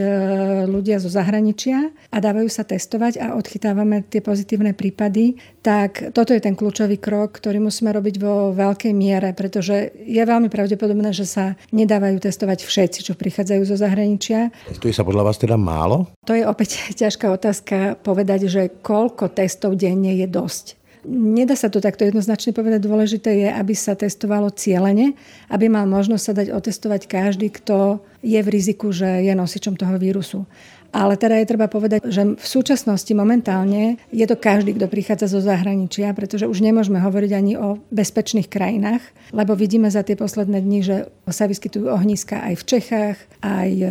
ľudia 0.69 1.03
zo 1.03 1.13
zahraničia 1.13 1.91
a 2.13 2.17
dávajú 2.19 2.49
sa 2.49 2.65
testovať 2.65 3.21
a 3.21 3.27
odchytávame 3.37 4.05
tie 4.09 4.25
pozitívne 4.25 4.73
prípady, 4.73 5.37
tak 5.61 6.17
toto 6.17 6.33
je 6.33 6.41
ten 6.41 6.57
kľúčový 6.57 6.97
krok, 6.97 7.41
ktorý 7.41 7.61
musíme 7.61 7.93
robiť 7.93 8.15
vo 8.21 8.53
veľkej 8.57 8.93
miere, 8.97 9.37
pretože 9.37 9.93
je 10.01 10.23
veľmi 10.23 10.49
pravdepodobné, 10.49 11.13
že 11.13 11.29
sa 11.29 11.45
nedávajú 11.75 12.21
testovať 12.23 12.65
všetci, 12.65 13.01
čo 13.05 13.13
prichádzajú 13.19 13.63
zo 13.69 13.77
zahraničia 13.77 13.99
zahraničia. 13.99 14.55
Testuje 14.69 14.93
sa 14.93 15.03
podľa 15.03 15.23
vás 15.27 15.37
teda 15.37 15.57
málo? 15.57 16.07
To 16.25 16.33
je 16.33 16.45
opäť 16.59 16.91
ťažká 16.99 17.31
otázka 17.31 17.77
povedať, 18.03 18.51
že 18.51 18.75
koľko 18.83 19.31
testov 19.31 19.79
denne 19.79 20.11
je 20.19 20.27
dosť. 20.27 20.75
Nedá 21.07 21.55
sa 21.55 21.71
to 21.71 21.79
takto 21.79 22.03
jednoznačne 22.03 22.51
povedať. 22.51 22.83
Dôležité 22.83 23.47
je, 23.47 23.49
aby 23.55 23.79
sa 23.79 23.95
testovalo 23.95 24.51
cieľene, 24.51 25.15
aby 25.55 25.71
mal 25.71 25.87
možnosť 25.87 26.25
sa 26.27 26.35
dať 26.35 26.51
otestovať 26.51 27.07
každý, 27.07 27.55
kto 27.55 28.03
je 28.27 28.43
v 28.43 28.49
riziku, 28.51 28.91
že 28.91 29.23
je 29.23 29.31
nosičom 29.39 29.79
toho 29.79 29.95
vírusu. 30.03 30.43
Ale 30.89 31.21
teda 31.21 31.37
je 31.37 31.47
treba 31.47 31.69
povedať, 31.69 32.09
že 32.09 32.23
v 32.35 32.47
súčasnosti 32.47 33.13
momentálne 33.13 34.01
je 34.09 34.25
to 34.25 34.41
každý, 34.41 34.73
kto 34.73 34.89
prichádza 34.89 35.29
zo 35.29 35.41
zahraničia, 35.45 36.17
pretože 36.17 36.49
už 36.49 36.65
nemôžeme 36.65 36.97
hovoriť 36.97 37.33
ani 37.37 37.53
o 37.61 37.77
bezpečných 37.93 38.49
krajinách, 38.49 39.05
lebo 39.37 39.53
vidíme 39.53 39.93
za 39.93 40.01
tie 40.01 40.17
posledné 40.17 40.65
dni, 40.65 40.81
že 40.81 40.97
sa 41.29 41.45
vyskytujú 41.45 41.93
ohniska 41.93 42.41
aj 42.41 42.55
v 42.57 42.65
Čechách, 42.65 43.17
aj 43.45 43.71
e, 43.85 43.87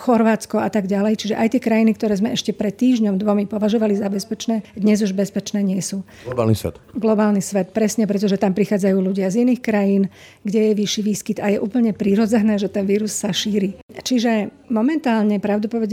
Chorvátsko 0.00 0.56
a 0.64 0.72
tak 0.72 0.88
ďalej. 0.88 1.20
Čiže 1.20 1.34
aj 1.36 1.48
tie 1.52 1.60
krajiny, 1.60 1.92
ktoré 1.92 2.16
sme 2.16 2.32
ešte 2.32 2.56
pred 2.56 2.72
týždňom, 2.72 3.20
dvomi 3.20 3.44
považovali 3.44 4.00
za 4.00 4.08
bezpečné, 4.08 4.64
dnes 4.72 5.04
už 5.04 5.12
bezpečné 5.12 5.60
nie 5.60 5.84
sú. 5.84 6.00
Globálny 6.24 6.56
svet. 6.56 6.80
Globálny 6.96 7.44
svet, 7.44 7.76
presne, 7.76 8.08
pretože 8.08 8.40
tam 8.40 8.56
prichádzajú 8.56 8.96
ľudia 8.96 9.28
z 9.28 9.44
iných 9.44 9.60
krajín, 9.60 10.08
kde 10.40 10.72
je 10.72 10.78
vyšší 10.78 11.02
výskyt 11.04 11.38
a 11.44 11.52
je 11.52 11.60
úplne 11.60 11.92
prírodzené, 11.92 12.56
že 12.56 12.72
ten 12.72 12.88
vírus 12.88 13.12
sa 13.12 13.28
šíri. 13.28 13.76
Čiže 13.92 14.48
momentálne, 14.72 15.36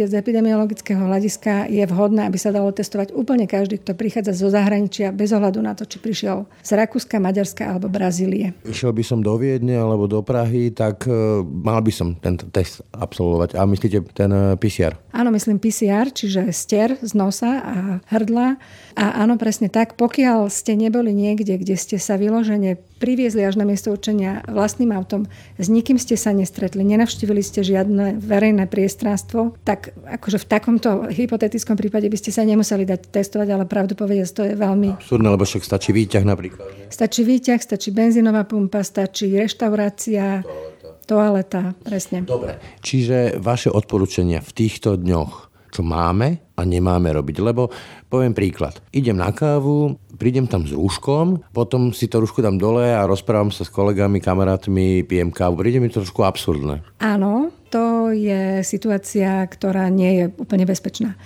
z 0.08 0.14
epidemiologického 0.38 1.02
hľadiska 1.02 1.66
je 1.66 1.82
vhodné, 1.90 2.30
aby 2.30 2.38
sa 2.38 2.54
dalo 2.54 2.70
testovať 2.70 3.10
úplne 3.18 3.50
každý, 3.50 3.82
kto 3.82 3.98
prichádza 3.98 4.38
zo 4.38 4.54
zahraničia, 4.54 5.10
bez 5.10 5.34
ohľadu 5.34 5.66
na 5.66 5.74
to, 5.74 5.90
či 5.90 5.98
prišiel 5.98 6.46
z 6.62 6.78
Rakúska, 6.78 7.18
Maďarska 7.18 7.66
alebo 7.66 7.90
Brazílie. 7.90 8.54
Išiel 8.62 8.94
by 8.94 9.02
som 9.02 9.26
do 9.26 9.34
Viedne 9.42 9.82
alebo 9.82 10.06
do 10.06 10.22
Prahy, 10.22 10.70
tak 10.70 11.10
uh, 11.10 11.42
mal 11.42 11.82
by 11.82 11.90
som 11.90 12.14
tento 12.22 12.46
test 12.54 12.86
absolvovať. 12.94 13.58
A 13.58 13.66
myslíte 13.66 14.06
ten 14.14 14.30
e, 14.30 14.54
PCR? 14.62 14.94
Áno, 15.10 15.34
myslím 15.34 15.58
PCR, 15.58 16.14
čiže 16.14 16.54
stier 16.54 17.02
z 17.02 17.18
nosa 17.18 17.58
a 17.66 17.76
hrdla. 18.14 18.62
A 18.94 19.26
áno, 19.26 19.42
presne 19.42 19.74
tak. 19.74 19.98
Pokiaľ 19.98 20.54
ste 20.54 20.78
neboli 20.78 21.18
niekde, 21.18 21.58
kde 21.58 21.74
ste 21.74 21.98
sa 21.98 22.22
vyložene 22.22 22.78
priviezli 22.98 23.46
až 23.46 23.62
na 23.62 23.64
miesto 23.64 23.94
určenia 23.94 24.42
vlastným 24.50 24.92
autom, 24.92 25.30
s 25.62 25.68
nikým 25.70 26.02
ste 26.02 26.18
sa 26.18 26.34
nestretli, 26.34 26.82
nenavštívili 26.84 27.42
ste 27.46 27.62
žiadne 27.62 28.18
verejné 28.18 28.66
priestranstvo, 28.68 29.56
tak 29.64 29.94
akože 30.06 30.42
v 30.42 30.46
takomto 30.50 30.90
hypotetickom 31.08 31.78
prípade 31.78 32.10
by 32.10 32.18
ste 32.18 32.34
sa 32.34 32.44
nemuseli 32.44 32.84
dať 32.84 33.14
testovať, 33.14 33.48
ale 33.54 33.64
pravdu 33.70 33.94
povedať, 33.94 34.30
to 34.34 34.44
je 34.44 34.54
veľmi... 34.58 34.98
Absurdné, 34.98 35.30
lebo 35.30 35.46
však 35.46 35.64
stačí 35.64 35.94
výťah 35.94 36.26
napríklad. 36.26 36.68
Nie? 36.74 36.90
Stačí 36.90 37.22
výťah, 37.24 37.62
stačí 37.62 37.94
benzínová 37.94 38.44
pumpa, 38.44 38.82
stačí 38.82 39.32
reštaurácia, 39.38 40.42
toaleta. 40.44 41.06
toaleta, 41.08 41.62
presne. 41.86 42.26
Dobre, 42.26 42.58
čiže 42.82 43.38
vaše 43.40 43.72
odporúčania 43.72 44.44
v 44.44 44.52
týchto 44.52 44.98
dňoch 44.98 45.47
čo 45.70 45.86
máme 45.86 46.56
a 46.58 46.62
nemáme 46.66 47.14
robiť. 47.14 47.38
Lebo 47.44 47.70
poviem 48.08 48.34
príklad. 48.34 48.80
Idem 48.96 49.20
na 49.20 49.30
kávu, 49.30 50.00
prídem 50.16 50.48
tam 50.48 50.66
s 50.66 50.74
rúškom, 50.74 51.44
potom 51.54 51.92
si 51.92 52.10
to 52.10 52.24
rúško 52.24 52.42
dám 52.42 52.58
dole 52.58 52.90
a 52.96 53.06
rozprávam 53.06 53.54
sa 53.54 53.68
s 53.68 53.72
kolegami, 53.72 54.24
kamarátmi, 54.24 55.06
pijem 55.06 55.30
kávu. 55.30 55.60
Príde 55.60 55.84
mi 55.84 55.92
to 55.92 56.02
trošku 56.02 56.26
absurdné. 56.26 56.82
Áno, 57.04 57.52
to 57.68 58.16
je 58.16 58.64
situácia, 58.64 59.44
ktorá 59.46 59.92
nie 59.92 60.24
je 60.24 60.26
úplne 60.40 60.64
bezpečná. 60.64 61.20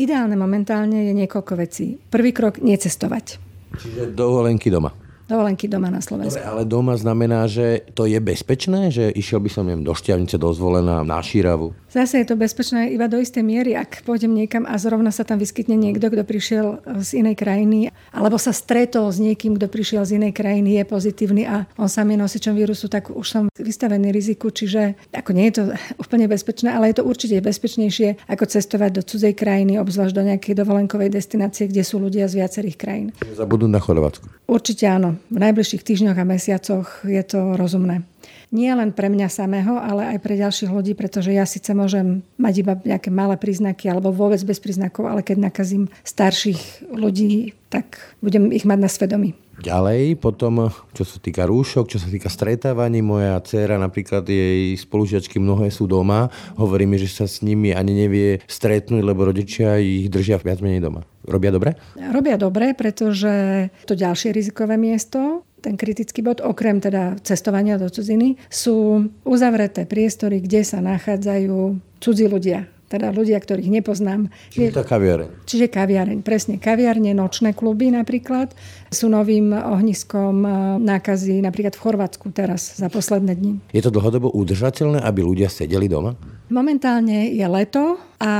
Ideálne 0.00 0.40
momentálne 0.40 1.10
je 1.10 1.12
niekoľko 1.12 1.52
vecí. 1.58 2.00
Prvý 2.08 2.32
krok, 2.32 2.64
necestovať. 2.64 3.36
Čiže 3.76 4.16
dovolenky 4.16 4.72
doma 4.72 5.01
dovolenky 5.28 5.68
doma 5.68 5.90
na 5.90 6.00
Slovensku. 6.00 6.38
Dobre, 6.38 6.48
ale 6.48 6.62
doma 6.64 6.94
znamená, 6.98 7.46
že 7.50 7.86
to 7.92 8.06
je 8.06 8.18
bezpečné, 8.18 8.90
že 8.90 9.10
išiel 9.12 9.42
by 9.42 9.50
som 9.50 9.62
neviem, 9.66 9.84
do 9.86 9.94
Šťavnice, 9.94 10.36
do 10.38 10.50
Zvolena, 10.54 11.02
na 11.02 11.18
Šíravu? 11.22 11.74
Zase 11.92 12.24
je 12.24 12.26
to 12.32 12.40
bezpečné 12.40 12.88
iba 12.88 13.04
do 13.04 13.20
istej 13.20 13.44
miery, 13.44 13.76
ak 13.76 14.00
pôjdem 14.08 14.32
niekam 14.32 14.64
a 14.64 14.80
zrovna 14.80 15.12
sa 15.12 15.28
tam 15.28 15.36
vyskytne 15.36 15.76
niekto, 15.76 16.08
kto 16.08 16.24
prišiel 16.24 16.80
z 17.04 17.20
inej 17.20 17.36
krajiny, 17.36 17.92
alebo 18.16 18.40
sa 18.40 18.56
stretol 18.56 19.12
s 19.12 19.20
niekým, 19.20 19.60
kto 19.60 19.68
prišiel 19.68 20.08
z 20.08 20.16
inej 20.16 20.32
krajiny, 20.32 20.80
je 20.80 20.84
pozitívny 20.88 21.44
a 21.44 21.68
on 21.76 21.92
sám 21.92 22.16
je 22.16 22.16
nosičom 22.16 22.56
vírusu, 22.56 22.88
tak 22.88 23.12
už 23.12 23.26
som 23.28 23.42
vystavený 23.52 24.08
riziku, 24.08 24.48
čiže 24.48 24.96
ako 25.12 25.30
nie 25.36 25.52
je 25.52 25.54
to 25.60 25.62
úplne 26.02 26.24
bezpečné, 26.32 26.72
ale 26.72 26.90
je 26.90 27.02
to 27.02 27.04
určite 27.04 27.36
bezpečnejšie 27.44 28.24
ako 28.24 28.44
cestovať 28.48 28.90
do 28.96 29.02
cudzej 29.04 29.36
krajiny, 29.36 29.76
obzvlášť 29.76 30.14
do 30.16 30.24
nejakej 30.32 30.54
dovolenkovej 30.56 31.12
destinácie, 31.12 31.68
kde 31.68 31.84
sú 31.84 32.00
ľudia 32.00 32.24
z 32.24 32.40
viacerých 32.40 32.76
krajín. 32.80 33.06
Zabudnú 33.36 33.68
na 33.68 33.84
Chorvátsku. 33.84 34.24
Určite 34.48 34.88
áno. 34.88 35.11
V 35.30 35.38
najbližších 35.38 35.82
týždňoch 35.82 36.18
a 36.18 36.24
mesiacoch 36.28 37.06
je 37.06 37.22
to 37.26 37.56
rozumné 37.58 38.06
nie 38.52 38.68
len 38.68 38.92
pre 38.92 39.08
mňa 39.08 39.32
samého, 39.32 39.80
ale 39.80 40.12
aj 40.14 40.18
pre 40.20 40.36
ďalších 40.36 40.68
ľudí, 40.68 40.92
pretože 40.92 41.32
ja 41.32 41.48
síce 41.48 41.72
môžem 41.72 42.20
mať 42.36 42.54
iba 42.60 42.74
nejaké 42.76 43.08
malé 43.08 43.40
príznaky 43.40 43.88
alebo 43.88 44.12
vôbec 44.12 44.38
bez 44.44 44.60
príznakov, 44.60 45.08
ale 45.08 45.24
keď 45.24 45.48
nakazím 45.48 45.88
starších 46.04 46.92
ľudí, 46.92 47.56
tak 47.72 47.96
budem 48.20 48.52
ich 48.52 48.68
mať 48.68 48.78
na 48.78 48.92
svedomí. 48.92 49.32
Ďalej, 49.62 50.20
potom, 50.20 50.68
čo 50.92 51.04
sa 51.08 51.16
týka 51.16 51.48
rúšok, 51.48 51.88
čo 51.88 51.96
sa 51.96 52.08
týka 52.12 52.28
stretávaní, 52.28 53.00
moja 53.00 53.40
dcéra, 53.40 53.80
napríklad 53.80 54.28
jej 54.28 54.76
spolužiačky 54.76 55.40
mnohé 55.40 55.72
sú 55.72 55.88
doma, 55.88 56.28
hovorí 56.60 56.84
mi, 56.84 57.00
že 57.00 57.08
sa 57.08 57.24
s 57.24 57.40
nimi 57.40 57.72
ani 57.72 58.04
nevie 58.04 58.28
stretnúť, 58.44 59.00
lebo 59.00 59.24
rodičia 59.24 59.80
ich 59.80 60.12
držia 60.12 60.36
viac 60.42 60.60
menej 60.60 60.84
doma. 60.84 61.06
Robia 61.22 61.54
dobre? 61.54 61.78
Robia 61.94 62.34
dobre, 62.34 62.74
pretože 62.74 63.68
to 63.86 63.94
ďalšie 63.94 64.34
rizikové 64.34 64.74
miesto 64.74 65.46
ten 65.62 65.78
kritický 65.78 66.26
bod, 66.26 66.42
okrem 66.42 66.82
teda 66.82 67.14
cestovania 67.22 67.78
do 67.78 67.86
cudziny, 67.86 68.34
sú 68.50 69.06
uzavreté 69.22 69.86
priestory, 69.86 70.42
kde 70.42 70.66
sa 70.66 70.82
nachádzajú 70.82 71.78
cudzí 72.02 72.26
ľudia 72.26 72.66
teda 72.92 73.08
ľudia, 73.08 73.40
ktorých 73.40 73.72
nepoznám. 73.72 74.28
Čiže 74.52 74.76
to 74.76 74.84
kaviareň. 74.84 75.28
Čiže 75.48 75.66
kaviareň, 75.72 76.18
presne. 76.20 76.60
Kaviarne, 76.60 77.16
nočné 77.16 77.56
kluby 77.56 77.88
napríklad 77.88 78.52
sú 78.92 79.08
novým 79.08 79.56
ohniskom 79.56 80.44
e, 80.44 80.48
nákazy 80.84 81.40
napríklad 81.40 81.72
v 81.72 81.82
Chorvátsku 81.88 82.28
teraz 82.36 82.76
za 82.76 82.92
posledné 82.92 83.32
dni. 83.32 83.52
Je 83.72 83.80
to 83.80 83.88
dlhodobo 83.88 84.28
udržateľné, 84.36 85.00
aby 85.00 85.24
ľudia 85.24 85.48
sedeli 85.48 85.88
doma? 85.88 86.12
Momentálne 86.52 87.32
je 87.32 87.46
leto 87.48 87.96
a 88.20 88.32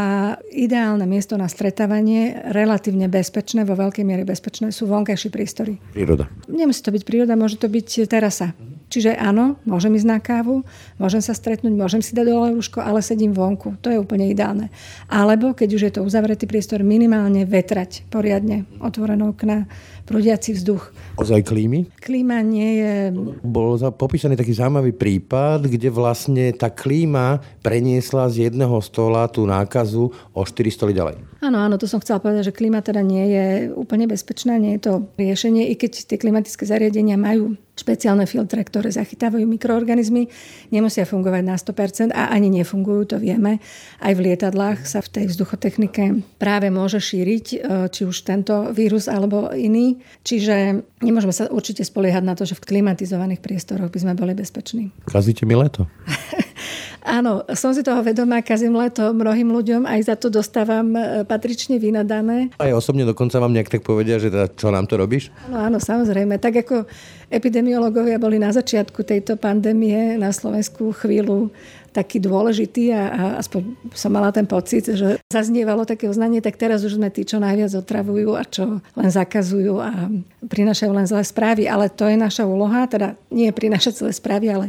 ideálne 0.52 1.08
miesto 1.08 1.40
na 1.40 1.48
stretávanie, 1.48 2.44
relatívne 2.52 3.08
bezpečné, 3.08 3.64
vo 3.64 3.72
veľkej 3.72 4.04
miere 4.04 4.28
bezpečné, 4.28 4.68
sú 4.68 4.84
vonkajšie 4.84 5.32
priestory. 5.32 5.80
Príroda. 5.96 6.28
Nemusí 6.44 6.84
to 6.84 6.92
byť 6.92 7.02
príroda, 7.08 7.40
môže 7.40 7.56
to 7.56 7.72
byť 7.72 8.04
terasa. 8.04 8.52
Čiže 8.92 9.16
áno, 9.16 9.56
môžem 9.64 9.96
ísť 9.96 10.04
na 10.04 10.20
kávu, 10.20 10.68
môžem 11.00 11.24
sa 11.24 11.32
stretnúť, 11.32 11.72
môžem 11.72 12.04
si 12.04 12.12
dať 12.12 12.28
dole 12.28 12.52
rúško, 12.52 12.84
ale 12.84 13.00
sedím 13.00 13.32
vonku. 13.32 13.80
To 13.80 13.88
je 13.88 13.96
úplne 13.96 14.28
ideálne. 14.28 14.68
Alebo 15.08 15.56
keď 15.56 15.68
už 15.72 15.82
je 15.88 15.92
to 15.96 16.04
uzavretý 16.04 16.44
priestor, 16.44 16.84
minimálne 16.84 17.48
vetrať 17.48 18.04
poriadne, 18.12 18.68
otvorené 18.84 19.24
okna, 19.24 19.64
prúdiaci 20.04 20.52
vzduch. 20.52 20.92
Ozaj 21.16 21.40
klímy? 21.48 21.88
Klíma 22.04 22.44
nie 22.44 22.84
je... 22.84 22.92
Bol 23.40 23.80
popísaný 23.96 24.36
taký 24.36 24.52
zaujímavý 24.52 24.92
prípad, 24.92 25.64
kde 25.72 25.88
vlastne 25.88 26.52
tá 26.52 26.68
klíma 26.68 27.40
preniesla 27.64 28.28
z 28.28 28.52
jedného 28.52 28.76
stola 28.84 29.24
tú 29.30 29.48
nákazu 29.48 30.12
o 30.36 30.42
4 30.44 30.68
stoly 30.68 30.92
ďalej. 30.92 31.16
Áno, 31.40 31.58
áno, 31.64 31.80
to 31.80 31.88
som 31.88 32.02
chcela 32.02 32.20
povedať, 32.20 32.52
že 32.52 32.56
klíma 32.60 32.84
teda 32.84 33.00
nie 33.00 33.24
je 33.32 33.46
úplne 33.72 34.04
bezpečná, 34.04 34.60
nie 34.60 34.76
je 34.76 34.90
to 34.90 34.92
riešenie, 35.16 35.70
i 35.70 35.74
keď 35.80 36.10
tie 36.10 36.20
klimatické 36.20 36.66
zariadenia 36.66 37.16
majú 37.16 37.56
špeciálne 37.72 38.28
filtre, 38.28 38.60
ktoré 38.60 38.92
zachytávajú 38.92 39.48
mikroorganizmy, 39.48 40.28
nemusia 40.68 41.08
fungovať 41.08 41.42
na 41.42 41.56
100% 41.56 42.12
a 42.12 42.28
ani 42.28 42.52
nefungujú, 42.52 43.16
to 43.16 43.16
vieme. 43.16 43.64
Aj 43.98 44.12
v 44.12 44.28
lietadlách 44.28 44.84
sa 44.84 45.00
v 45.00 45.08
tej 45.08 45.24
vzduchotechnike 45.32 46.20
práve 46.36 46.68
môže 46.68 47.00
šíriť, 47.00 47.46
e, 47.48 47.56
či 47.88 48.04
už 48.04 48.28
tento 48.28 48.68
vírus 48.76 49.08
alebo 49.08 49.48
iný. 49.56 49.96
Čiže 50.20 50.84
nemôžeme 51.00 51.32
sa 51.32 51.48
určite 51.48 51.80
spoliehať 51.80 52.22
na 52.22 52.36
to, 52.36 52.44
že 52.44 52.60
v 52.60 52.76
klimatizovaných 52.76 53.40
priestoroch 53.40 53.88
by 53.88 53.98
sme 53.98 54.12
boli 54.20 54.36
bezpeční. 54.36 54.92
Kazíte 55.08 55.48
mi 55.48 55.56
leto. 55.56 55.88
Áno, 57.02 57.42
som 57.58 57.74
si 57.74 57.82
toho 57.82 57.98
vedomá, 57.98 58.46
kazím 58.46 58.78
leto 58.78 59.10
mnohým 59.10 59.50
ľuďom, 59.50 59.90
aj 59.90 60.00
za 60.06 60.14
to 60.14 60.30
dostávam 60.30 60.94
e, 60.94 61.26
patrične 61.26 61.74
vynadané. 61.82 62.54
Aj 62.62 62.70
osobne 62.70 63.02
dokonca 63.02 63.42
vám 63.42 63.50
nejak 63.50 63.74
tak 63.74 63.82
povedia, 63.82 64.22
že 64.22 64.30
teda, 64.30 64.46
čo 64.54 64.70
nám 64.70 64.86
to 64.86 64.94
robíš? 64.94 65.34
Áno, 65.50 65.66
áno, 65.66 65.78
samozrejme. 65.82 66.38
Tak 66.38 66.62
ako 66.62 66.86
epidemiológovia 67.26 68.22
boli 68.22 68.38
na 68.38 68.54
začiatku 68.54 69.02
tejto 69.02 69.34
pandémie 69.34 70.14
na 70.14 70.30
Slovensku 70.30 70.94
chvíľu 70.94 71.50
taký 71.92 72.18
dôležitý 72.18 72.90
a, 72.90 73.02
a 73.12 73.22
aspoň 73.44 73.76
som 73.92 74.10
mala 74.10 74.32
ten 74.32 74.48
pocit, 74.48 74.88
že 74.88 75.20
zaznievalo 75.28 75.84
také 75.84 76.08
uznanie, 76.08 76.40
tak 76.40 76.56
teraz 76.56 76.82
už 76.82 76.96
sme 76.96 77.12
tí, 77.12 77.28
čo 77.28 77.36
najviac 77.36 77.70
otravujú 77.76 78.32
a 78.32 78.42
čo 78.48 78.80
len 78.96 79.10
zakazujú 79.12 79.76
a 79.78 80.08
prinašajú 80.48 80.92
len 80.92 81.06
zlé 81.06 81.22
správy. 81.22 81.68
Ale 81.68 81.92
to 81.92 82.08
je 82.08 82.16
naša 82.16 82.48
úloha, 82.48 82.88
teda 82.88 83.14
nie 83.28 83.52
prinašať 83.52 83.92
zlé 84.02 84.10
správy, 84.16 84.46
ale... 84.48 84.66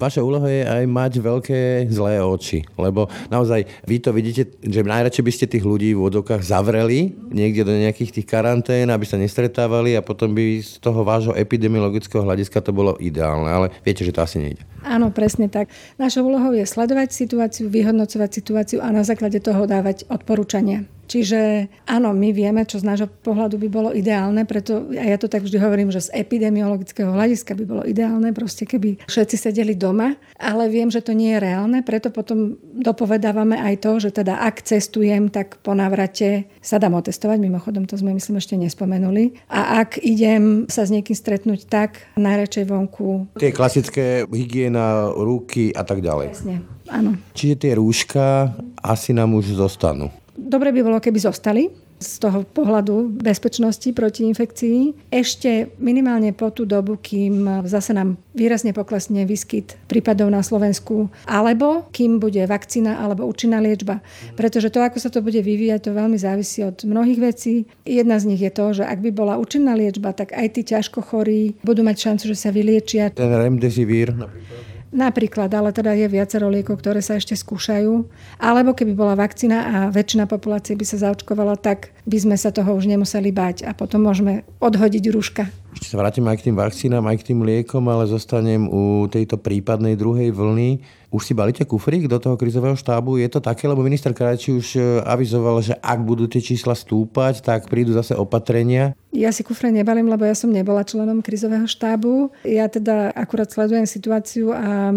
Vaša 0.00 0.24
úloha 0.24 0.48
je 0.48 0.64
aj 0.64 0.84
mať 0.88 1.12
veľké 1.20 1.60
zlé 1.92 2.24
oči, 2.24 2.64
lebo 2.80 3.06
naozaj 3.28 3.68
vy 3.84 3.96
to 4.00 4.10
vidíte, 4.10 4.42
že 4.64 4.80
najradšej 4.80 5.24
by 5.24 5.32
ste 5.32 5.46
tých 5.46 5.64
ľudí 5.64 5.92
v 5.92 6.02
vodokách 6.02 6.40
zavreli 6.40 7.12
niekde 7.34 7.66
do 7.66 7.74
nejakých 7.74 8.22
tých 8.22 8.26
karantén, 8.30 8.86
aby 8.86 9.02
sa 9.02 9.18
nestretávali 9.18 9.98
a 9.98 10.06
potom 10.06 10.30
by 10.30 10.62
z 10.62 10.78
toho 10.78 11.02
vášho 11.02 11.34
epidemiologického 11.34 12.22
hľadiska 12.22 12.62
to 12.62 12.70
bolo 12.70 12.94
ideálne, 13.02 13.50
ale 13.50 13.66
viete, 13.82 14.06
že 14.06 14.14
to 14.14 14.22
asi 14.22 14.38
nejde. 14.38 14.62
Áno, 14.86 15.10
presne 15.10 15.50
tak. 15.50 15.66
Našou 15.98 16.30
úlohou 16.30 16.54
je 16.54 16.62
sledovať 16.62 17.10
situáciu, 17.10 17.66
vyhodnocovať 17.66 18.30
situáciu 18.30 18.78
a 18.78 18.94
na 18.94 19.02
základe 19.02 19.42
toho 19.42 19.66
dávať 19.66 20.06
odporúčania. 20.06 20.86
Čiže 21.04 21.68
áno, 21.84 22.16
my 22.16 22.32
vieme, 22.32 22.64
čo 22.64 22.80
z 22.80 22.88
nášho 22.88 23.08
pohľadu 23.08 23.60
by 23.60 23.68
bolo 23.68 23.90
ideálne, 23.92 24.48
preto 24.48 24.88
a 24.92 25.04
ja 25.04 25.16
to 25.20 25.28
tak 25.28 25.44
vždy 25.44 25.58
hovorím, 25.60 25.92
že 25.92 26.08
z 26.08 26.12
epidemiologického 26.16 27.12
hľadiska 27.12 27.52
by 27.54 27.64
bolo 27.64 27.82
ideálne, 27.84 28.32
proste 28.32 28.64
keby 28.64 29.04
všetci 29.04 29.36
sedeli 29.36 29.76
doma, 29.76 30.16
ale 30.40 30.66
viem, 30.72 30.88
že 30.88 31.04
to 31.04 31.12
nie 31.12 31.36
je 31.36 31.42
reálne, 31.44 31.84
preto 31.84 32.08
potom 32.08 32.56
dopovedávame 32.80 33.60
aj 33.60 33.74
to, 33.84 33.92
že 34.00 34.10
teda 34.16 34.40
ak 34.40 34.64
cestujem, 34.64 35.28
tak 35.28 35.60
po 35.60 35.76
návrate 35.76 36.48
sa 36.64 36.80
dám 36.80 36.96
otestovať, 36.96 37.38
mimochodom 37.40 37.84
to 37.84 38.00
sme 38.00 38.16
myslím 38.16 38.40
ešte 38.40 38.56
nespomenuli. 38.56 39.36
A 39.52 39.84
ak 39.84 40.00
idem 40.00 40.66
sa 40.72 40.88
s 40.88 40.90
niekým 40.90 41.14
stretnúť, 41.14 41.68
tak 41.68 42.08
najradšej 42.16 42.64
vonku. 42.64 43.28
Tie 43.36 43.52
klasické 43.52 44.24
hygiena, 44.28 45.12
ruky 45.12 45.70
a 45.76 45.84
tak 45.84 46.00
ďalej. 46.00 46.32
Presne, 46.32 46.56
áno. 46.88 47.16
Čiže 47.36 47.54
tie 47.60 47.72
rúška 47.76 48.56
asi 48.80 49.12
nám 49.12 49.36
už 49.36 49.56
zostanú. 49.56 50.08
Dobre 50.34 50.74
by 50.74 50.80
bolo, 50.82 50.98
keby 50.98 51.18
zostali 51.22 51.70
z 51.94 52.18
toho 52.18 52.42
pohľadu 52.42 53.22
bezpečnosti 53.22 53.86
proti 53.94 54.26
infekcii. 54.26 55.08
Ešte 55.08 55.72
minimálne 55.78 56.34
po 56.34 56.50
tú 56.50 56.66
dobu, 56.66 56.98
kým 56.98 57.64
zase 57.64 57.94
nám 57.94 58.18
výrazne 58.34 58.74
poklesne 58.74 59.22
výskyt 59.24 59.78
prípadov 59.86 60.28
na 60.28 60.42
Slovensku, 60.42 61.08
alebo 61.24 61.86
kým 61.94 62.18
bude 62.18 62.42
vakcína 62.44 62.98
alebo 62.98 63.24
účinná 63.24 63.62
liečba. 63.62 64.02
Pretože 64.34 64.74
to, 64.74 64.82
ako 64.82 64.98
sa 64.98 65.08
to 65.08 65.22
bude 65.22 65.38
vyvíjať, 65.38 65.86
to 65.86 65.96
veľmi 65.96 66.18
závisí 66.18 66.66
od 66.66 66.82
mnohých 66.82 67.20
vecí. 67.22 67.70
Jedna 67.86 68.18
z 68.18 68.34
nich 68.34 68.42
je 68.42 68.50
to, 68.50 68.82
že 68.82 68.84
ak 68.84 69.00
by 69.00 69.14
bola 69.14 69.38
účinná 69.38 69.78
liečba, 69.78 70.12
tak 70.12 70.34
aj 70.34 70.60
tí 70.60 70.66
ťažko 70.66 70.98
chorí 70.98 71.54
budú 71.62 71.86
mať 71.86 72.10
šancu, 72.10 72.24
že 72.34 72.36
sa 72.36 72.50
vyliečia. 72.50 73.14
Ten 73.14 73.30
remdesivir 73.30 74.12
napríklad. 74.12 74.73
Napríklad, 74.94 75.50
ale 75.50 75.74
teda 75.74 75.90
je 75.98 76.06
viacero 76.06 76.46
liekov, 76.46 76.78
ktoré 76.78 77.02
sa 77.02 77.18
ešte 77.18 77.34
skúšajú. 77.34 78.06
Alebo 78.38 78.78
keby 78.78 78.94
bola 78.94 79.18
vakcína 79.18 79.58
a 79.66 79.76
väčšina 79.90 80.30
populácie 80.30 80.78
by 80.78 80.86
sa 80.86 81.10
zaočkovala, 81.10 81.58
tak 81.58 81.90
by 82.06 82.14
sme 82.14 82.36
sa 82.38 82.54
toho 82.54 82.78
už 82.78 82.86
nemuseli 82.86 83.34
bať 83.34 83.66
a 83.66 83.74
potom 83.74 84.06
môžeme 84.06 84.46
odhodiť 84.62 85.04
rúška. 85.10 85.50
Ešte 85.74 85.90
sa 85.90 85.98
vrátim 85.98 86.22
aj 86.30 86.38
k 86.38 86.46
tým 86.46 86.56
vakcínám, 86.62 87.10
aj 87.10 87.26
k 87.26 87.26
tým 87.34 87.42
liekom, 87.42 87.82
ale 87.90 88.06
zostanem 88.06 88.70
u 88.70 89.10
tejto 89.10 89.34
prípadnej 89.34 89.98
druhej 89.98 90.30
vlny. 90.30 90.78
Už 91.14 91.30
si 91.30 91.34
balíte 91.34 91.62
kufrík 91.62 92.10
do 92.10 92.18
toho 92.18 92.34
krizového 92.34 92.74
štábu? 92.74 93.22
Je 93.22 93.30
to 93.30 93.38
také, 93.38 93.70
lebo 93.70 93.86
minister 93.86 94.10
Krajčí 94.10 94.50
už 94.50 94.68
e, 94.74 94.82
avizoval, 95.06 95.62
že 95.62 95.78
ak 95.78 96.02
budú 96.02 96.26
tie 96.26 96.42
čísla 96.42 96.74
stúpať, 96.74 97.38
tak 97.38 97.70
prídu 97.70 97.94
zase 97.94 98.18
opatrenia. 98.18 98.98
Ja 99.14 99.30
si 99.30 99.46
kufre 99.46 99.70
nebalím, 99.70 100.10
lebo 100.10 100.26
ja 100.26 100.34
som 100.34 100.50
nebola 100.50 100.82
členom 100.82 101.22
krizového 101.22 101.70
štábu. 101.70 102.34
Ja 102.42 102.66
teda 102.66 103.14
akurát 103.14 103.46
sledujem 103.46 103.86
situáciu 103.86 104.50
a 104.50 104.90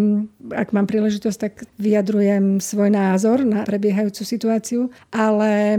ak 0.57 0.73
mám 0.73 0.89
príležitosť, 0.89 1.37
tak 1.37 1.69
vyjadrujem 1.77 2.57
svoj 2.57 2.89
názor 2.89 3.45
na 3.45 3.61
prebiehajúcu 3.61 4.25
situáciu. 4.25 4.89
Ale 5.13 5.77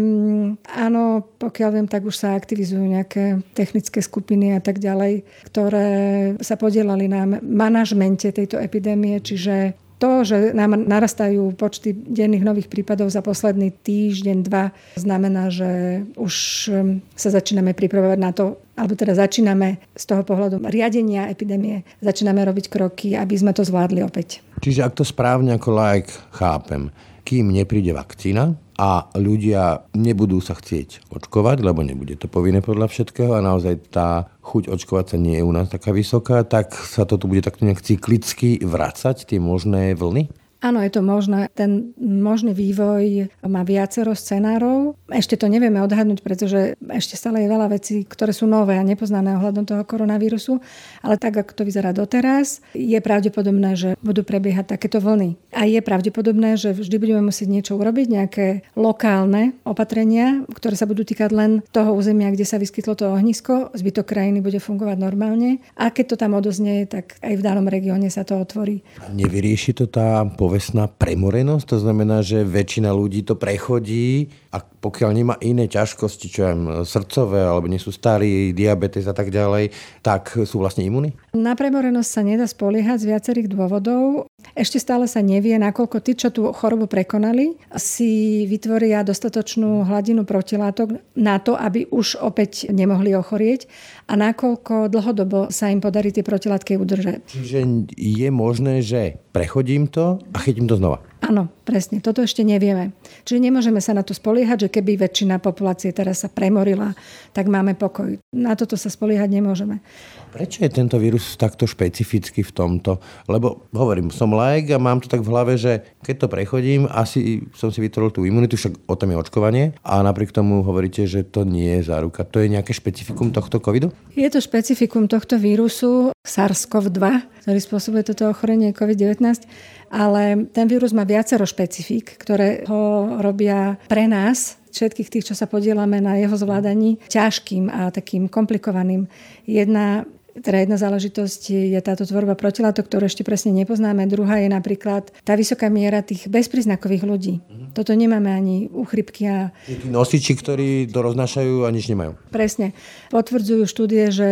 áno, 0.70 1.26
pokiaľ 1.42 1.82
viem, 1.82 1.88
tak 1.90 2.06
už 2.06 2.14
sa 2.14 2.38
aktivizujú 2.38 2.86
nejaké 2.86 3.42
technické 3.58 3.98
skupiny 3.98 4.54
a 4.54 4.62
tak 4.62 4.78
ďalej, 4.78 5.26
ktoré 5.50 5.90
sa 6.38 6.54
podielali 6.54 7.10
na 7.10 7.26
manažmente 7.42 8.30
tejto 8.30 8.62
epidémie, 8.62 9.18
čiže 9.18 9.87
To, 9.98 10.22
že 10.22 10.54
nám 10.54 10.78
narastajú 10.78 11.58
počty 11.58 11.90
denných 11.90 12.46
nových 12.46 12.70
prípadov 12.70 13.10
za 13.10 13.18
posledný 13.18 13.74
týždeň, 13.82 14.46
dva, 14.46 14.70
znamená, 14.94 15.50
že 15.50 16.02
už 16.14 16.34
um, 16.70 17.02
sa 17.18 17.34
začíname 17.34 17.74
pripravovať 17.74 18.18
na 18.22 18.30
to, 18.30 18.62
alebo 18.78 18.94
teda 18.94 19.18
začíname 19.18 19.82
z 19.98 20.04
toho 20.06 20.22
pohľadu 20.22 20.62
riadenia 20.70 21.26
epidémie, 21.26 21.82
začíname 21.98 22.46
robiť 22.46 22.70
kroky, 22.70 23.18
aby 23.18 23.34
sme 23.34 23.50
to 23.50 23.66
zvládli 23.66 24.06
opäť. 24.06 24.38
Čiže 24.62 24.86
ak 24.86 25.02
to 25.02 25.04
správne 25.04 25.58
ako 25.58 25.74
like 25.74 26.14
chápem, 26.30 26.94
kým 27.26 27.50
nepríde 27.50 27.90
vakcína, 27.90 28.54
a 28.78 29.10
ľudia 29.18 29.90
nebudú 29.98 30.38
sa 30.38 30.54
chcieť 30.54 31.10
očkovať, 31.10 31.66
lebo 31.66 31.82
nebude 31.82 32.14
to 32.14 32.30
povinné 32.30 32.62
podľa 32.62 32.86
všetkého 32.86 33.34
a 33.34 33.42
naozaj 33.42 33.90
tá 33.90 34.30
chuť 34.46 34.70
očkovať 34.70 35.06
sa 35.12 35.16
nie 35.18 35.42
je 35.42 35.44
u 35.44 35.50
nás 35.50 35.66
taká 35.66 35.90
vysoká, 35.90 36.46
tak 36.46 36.78
sa 36.78 37.02
to 37.02 37.18
tu 37.18 37.26
bude 37.26 37.42
takto 37.42 37.66
nejak 37.66 37.82
cyklicky 37.82 38.62
vracať, 38.62 39.34
tie 39.34 39.42
možné 39.42 39.98
vlny? 39.98 40.30
Áno, 40.58 40.82
je 40.82 40.90
to 40.90 41.06
možné. 41.06 41.46
Ten 41.54 41.94
možný 42.02 42.50
vývoj 42.50 43.30
má 43.46 43.62
viacero 43.62 44.10
scenárov. 44.10 44.98
Ešte 45.06 45.38
to 45.38 45.46
nevieme 45.46 45.78
odhadnúť, 45.78 46.18
pretože 46.18 46.74
ešte 46.82 47.14
stále 47.14 47.46
je 47.46 47.52
veľa 47.54 47.70
vecí, 47.70 48.02
ktoré 48.02 48.34
sú 48.34 48.50
nové 48.50 48.74
a 48.74 48.82
nepoznané 48.82 49.38
ohľadom 49.38 49.62
toho 49.62 49.86
koronavírusu. 49.86 50.58
Ale 51.06 51.14
tak, 51.14 51.38
ako 51.38 51.52
to 51.54 51.62
vyzerá 51.62 51.94
doteraz, 51.94 52.58
je 52.74 52.98
pravdepodobné, 52.98 53.78
že 53.78 53.90
budú 54.02 54.26
prebiehať 54.26 54.74
takéto 54.74 54.98
vlny. 54.98 55.38
A 55.54 55.62
je 55.70 55.78
pravdepodobné, 55.78 56.58
že 56.58 56.74
vždy 56.74 56.96
budeme 56.98 57.22
musieť 57.22 57.48
niečo 57.54 57.78
urobiť, 57.78 58.06
nejaké 58.10 58.46
lokálne 58.74 59.54
opatrenia, 59.62 60.42
ktoré 60.50 60.74
sa 60.74 60.90
budú 60.90 61.06
týkať 61.06 61.30
len 61.38 61.50
toho 61.70 61.94
územia, 61.94 62.34
kde 62.34 62.42
sa 62.42 62.58
vyskytlo 62.58 62.98
to 62.98 63.06
ohnisko. 63.14 63.70
Zbytok 63.78 64.10
krajiny 64.10 64.42
bude 64.42 64.58
fungovať 64.58 64.98
normálne. 64.98 65.62
A 65.78 65.94
keď 65.94 66.14
to 66.14 66.16
tam 66.18 66.34
odoznie, 66.34 66.82
tak 66.90 67.14
aj 67.22 67.38
v 67.38 67.44
danom 67.46 67.70
regióne 67.70 68.10
sa 68.10 68.26
to 68.26 68.34
otvorí. 68.34 68.82
Nevyrieši 69.14 69.78
to 69.78 69.86
tá 69.86 70.26
povestná 70.48 70.88
premorenosť, 70.88 71.64
to 71.68 71.76
znamená, 71.84 72.24
že 72.24 72.40
väčšina 72.40 72.88
ľudí 72.88 73.20
to 73.20 73.36
prechodí 73.36 74.32
a 74.48 74.64
pokiaľ 74.78 75.10
nemá 75.10 75.34
iné 75.42 75.66
ťažkosti, 75.66 76.26
čo 76.30 76.40
je 76.46 76.54
srdcové, 76.86 77.42
alebo 77.42 77.66
nie 77.66 77.82
sú 77.82 77.90
starí, 77.90 78.54
diabetes 78.54 79.10
a 79.10 79.14
tak 79.14 79.34
ďalej, 79.34 79.74
tak 80.06 80.30
sú 80.46 80.62
vlastne 80.62 80.86
imuní? 80.86 81.18
Na 81.34 81.58
premorenosť 81.58 82.10
sa 82.10 82.22
nedá 82.22 82.46
spoliehať 82.46 83.02
z 83.02 83.08
viacerých 83.10 83.48
dôvodov. 83.50 84.30
Ešte 84.54 84.78
stále 84.78 85.10
sa 85.10 85.18
nevie, 85.18 85.58
nakoľko 85.58 85.98
tí, 85.98 86.14
čo 86.14 86.30
tú 86.30 86.50
chorobu 86.54 86.86
prekonali, 86.86 87.58
si 87.74 88.46
vytvoria 88.46 89.02
dostatočnú 89.02 89.82
hladinu 89.82 90.22
protilátok 90.22 91.02
na 91.18 91.42
to, 91.42 91.58
aby 91.58 91.90
už 91.90 92.22
opäť 92.22 92.70
nemohli 92.70 93.18
ochorieť 93.18 93.66
a 94.06 94.14
nakoľko 94.14 94.88
dlhodobo 94.94 95.50
sa 95.50 95.74
im 95.74 95.82
podarí 95.82 96.14
tie 96.14 96.22
protilátky 96.22 96.78
udržať. 96.78 97.26
Čiže 97.26 97.90
je 97.98 98.28
možné, 98.30 98.78
že 98.84 99.18
prechodím 99.34 99.90
to 99.90 100.22
a 100.30 100.38
chytím 100.38 100.70
to 100.70 100.78
znova. 100.78 101.02
Áno, 101.28 101.52
presne. 101.68 102.00
Toto 102.00 102.24
ešte 102.24 102.40
nevieme. 102.40 102.96
Čiže 103.28 103.44
nemôžeme 103.44 103.84
sa 103.84 103.92
na 103.92 104.00
to 104.00 104.16
spoliehať, 104.16 104.64
že 104.64 104.72
keby 104.72 104.96
väčšina 104.96 105.36
populácie 105.44 105.92
teraz 105.92 106.24
sa 106.24 106.32
premorila, 106.32 106.96
tak 107.36 107.52
máme 107.52 107.76
pokoj. 107.76 108.16
Na 108.32 108.56
toto 108.56 108.80
sa 108.80 108.88
spoliehať 108.88 109.28
nemôžeme. 109.28 109.84
Prečo 110.28 110.60
je 110.60 110.70
tento 110.70 111.00
vírus 111.00 111.34
takto 111.40 111.64
špecifický 111.64 112.44
v 112.44 112.52
tomto? 112.52 113.00
Lebo 113.26 113.68
hovorím, 113.72 114.12
som 114.12 114.36
laik 114.36 114.68
a 114.70 114.78
mám 114.78 115.00
to 115.00 115.08
tak 115.08 115.24
v 115.24 115.32
hlave, 115.32 115.56
že 115.56 115.82
keď 116.04 116.14
to 116.22 116.26
prechodím, 116.28 116.84
asi 116.86 117.48
som 117.56 117.72
si 117.72 117.80
vytvoril 117.80 118.12
tú 118.12 118.22
imunitu, 118.28 118.60
však 118.60 118.84
o 118.84 118.94
tom 118.94 119.10
je 119.12 119.20
očkovanie 119.20 119.64
a 119.80 120.04
napriek 120.04 120.30
tomu 120.30 120.60
hovoríte, 120.60 121.08
že 121.08 121.24
to 121.24 121.48
nie 121.48 121.80
je 121.80 121.88
záruka. 121.88 122.28
To 122.28 122.44
je 122.44 122.52
nejaké 122.52 122.76
špecifikum 122.76 123.32
tohto 123.32 123.58
covidu? 123.58 123.88
Je 124.12 124.28
to 124.28 124.44
špecifikum 124.44 125.08
tohto 125.08 125.40
vírusu 125.40 126.12
SARS-CoV-2, 126.28 127.04
ktorý 127.48 127.58
spôsobuje 127.58 128.04
toto 128.04 128.28
ochorenie 128.28 128.76
COVID-19 128.76 129.48
ale 129.88 130.44
ten 130.52 130.68
vírus 130.68 130.92
má 130.92 131.08
viacero 131.08 131.48
špecifík, 131.48 132.20
ktoré 132.20 132.68
ho 132.68 133.16
robia 133.24 133.80
pre 133.88 134.04
nás, 134.04 134.60
všetkých 134.68 135.08
tých, 135.08 135.26
čo 135.32 135.34
sa 135.34 135.48
podielame 135.48 135.98
na 135.98 136.20
jeho 136.20 136.36
zvládaní, 136.36 137.00
ťažkým 137.08 137.72
a 137.72 137.88
takým 137.88 138.28
komplikovaným. 138.28 139.08
Jedna 139.48 140.04
teda 140.36 140.58
jedna 140.62 140.76
záležitosť 140.78 141.42
je 141.74 141.80
táto 141.82 142.06
tvorba 142.06 142.38
protilátok, 142.38 142.86
ktorú 142.86 143.08
ešte 143.08 143.26
presne 143.26 143.50
nepoznáme. 143.54 144.06
Druhá 144.06 144.38
je 144.38 144.48
napríklad 144.52 145.10
tá 145.26 145.34
vysoká 145.34 145.66
miera 145.72 146.04
tých 146.04 146.30
bezpríznakových 146.30 147.04
ľudí. 147.04 147.34
Toto 147.72 147.92
nemáme 147.94 148.30
ani 148.32 148.68
u 148.72 148.84
chrypky. 148.84 149.28
A... 149.28 149.50
Tí 149.68 149.88
nosiči, 149.88 150.34
ktorí 150.36 150.88
to 150.88 151.00
roznášajú 151.04 151.64
a 151.64 151.68
nič 151.72 151.88
nemajú. 151.88 152.16
Presne. 152.32 152.72
Potvrdzujú 153.12 153.64
štúdie, 153.68 154.08
že 154.12 154.28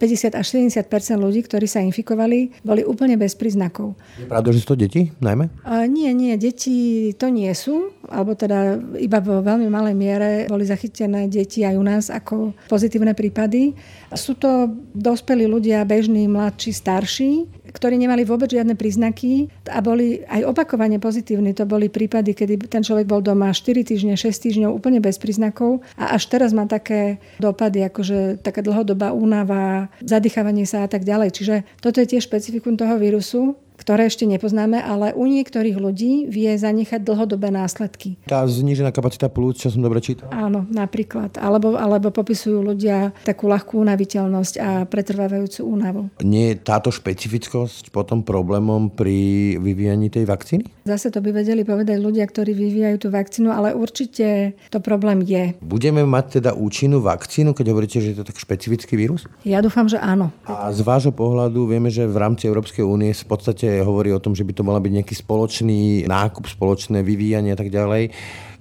50 0.00 0.36
až 0.36 0.46
70% 0.56 0.88
ľudí, 1.20 1.44
ktorí 1.44 1.68
sa 1.68 1.84
infikovali, 1.84 2.64
boli 2.64 2.82
úplne 2.84 3.20
bez 3.20 3.36
príznakov. 3.36 3.96
Je 4.16 4.24
pravda, 4.28 4.52
že 4.52 4.64
sú 4.64 4.72
to 4.72 4.80
deti 4.80 5.12
najmä? 5.20 5.52
A 5.64 5.84
nie, 5.84 6.08
nie, 6.16 6.36
deti 6.40 7.10
to 7.16 7.28
nie 7.28 7.52
sú, 7.52 7.92
alebo 8.08 8.32
teda 8.32 8.80
iba 8.96 9.20
vo 9.20 9.44
veľmi 9.44 9.68
malej 9.68 9.94
miere 9.94 10.30
boli 10.48 10.64
zachytené 10.64 11.28
deti 11.28 11.62
aj 11.62 11.74
u 11.76 11.84
nás 11.84 12.04
ako 12.08 12.56
pozitívne 12.66 13.12
prípady. 13.12 13.76
Sú 14.16 14.34
to 14.40 14.72
dospelí 14.96 15.44
ľudia, 15.44 15.84
bežní, 15.84 16.26
mladší, 16.26 16.72
starší, 16.72 17.30
ktorí 17.72 17.96
nemali 17.96 18.26
vôbec 18.26 18.50
žiadne 18.50 18.74
príznaky 18.74 19.48
a 19.70 19.80
boli 19.80 20.22
aj 20.26 20.46
opakovane 20.46 20.98
pozitívni. 20.98 21.54
To 21.56 21.64
boli 21.66 21.88
prípady, 21.88 22.34
kedy 22.34 22.70
ten 22.70 22.82
človek 22.84 23.06
bol 23.06 23.22
doma 23.22 23.54
4 23.54 23.82
týždne, 23.86 24.14
6 24.14 24.26
týždňov 24.26 24.70
úplne 24.70 24.98
bez 24.98 25.16
príznakov 25.16 25.80
a 25.96 26.14
až 26.14 26.28
teraz 26.28 26.50
má 26.52 26.66
také 26.66 27.22
dopady, 27.38 27.86
akože 27.86 28.42
taká 28.42 28.60
dlhodobá 28.60 29.14
únava, 29.14 29.88
zadýchavanie 30.02 30.66
sa 30.66 30.84
a 30.84 30.88
tak 30.90 31.06
ďalej. 31.06 31.30
Čiže 31.34 31.54
toto 31.80 32.02
je 32.02 32.10
tiež 32.16 32.26
špecifikum 32.26 32.76
toho 32.76 32.98
vírusu, 33.00 33.56
ktoré 33.80 34.12
ešte 34.12 34.28
nepoznáme, 34.28 34.76
ale 34.76 35.16
u 35.16 35.24
niektorých 35.24 35.80
ľudí 35.80 36.28
vie 36.28 36.52
zanechať 36.52 37.00
dlhodobé 37.00 37.48
následky. 37.48 38.20
Tá 38.28 38.44
znížená 38.44 38.92
kapacita 38.92 39.32
plúc, 39.32 39.56
čo 39.56 39.72
som 39.72 39.80
dobre 39.80 40.04
čítal? 40.04 40.28
Áno, 40.28 40.68
napríklad. 40.68 41.40
Alebo, 41.40 41.80
alebo 41.80 42.12
popisujú 42.12 42.60
ľudia 42.60 43.16
takú 43.24 43.48
ľahkú 43.48 43.80
unaviteľnosť 43.80 44.54
a 44.60 44.84
pretrvávajúcu 44.84 45.60
únavu. 45.64 46.02
Nie 46.20 46.52
je 46.52 46.60
táto 46.60 46.92
špecifickosť 46.92 47.88
potom 47.88 48.20
problémom 48.20 48.92
pri 48.92 49.56
vyvíjaní 49.56 50.12
tej 50.12 50.28
vakcíny? 50.28 50.68
Zase 50.90 51.14
to 51.14 51.22
by 51.22 51.30
vedeli 51.30 51.62
povedať 51.62 52.02
ľudia, 52.02 52.26
ktorí 52.26 52.50
vyvíjajú 52.50 52.96
tú 52.98 53.08
vakcínu, 53.14 53.54
ale 53.54 53.78
určite 53.78 54.58
to 54.74 54.82
problém 54.82 55.22
je. 55.22 55.54
Budeme 55.62 56.02
mať 56.02 56.42
teda 56.42 56.50
účinnú 56.58 56.98
vakcínu, 56.98 57.54
keď 57.54 57.66
hovoríte, 57.70 58.02
že 58.02 58.10
je 58.10 58.18
to 58.18 58.26
tak 58.26 58.34
špecifický 58.34 58.98
vírus? 58.98 59.30
Ja 59.46 59.62
dúfam, 59.62 59.86
že 59.86 60.02
áno. 60.02 60.34
A 60.50 60.66
z 60.74 60.82
vášho 60.82 61.14
pohľadu 61.14 61.70
vieme, 61.70 61.94
že 61.94 62.10
v 62.10 62.18
rámci 62.18 62.50
Európskej 62.50 62.82
únie 62.82 63.14
v 63.14 63.28
podstate 63.30 63.86
hovorí 63.86 64.10
o 64.10 64.18
tom, 64.18 64.34
že 64.34 64.42
by 64.42 64.50
to 64.50 64.66
mala 64.66 64.82
byť 64.82 64.92
nejaký 64.98 65.14
spoločný 65.14 66.10
nákup, 66.10 66.50
spoločné 66.50 67.06
vyvíjanie 67.06 67.54
a 67.54 67.58
tak 67.60 67.70
ďalej. 67.70 68.10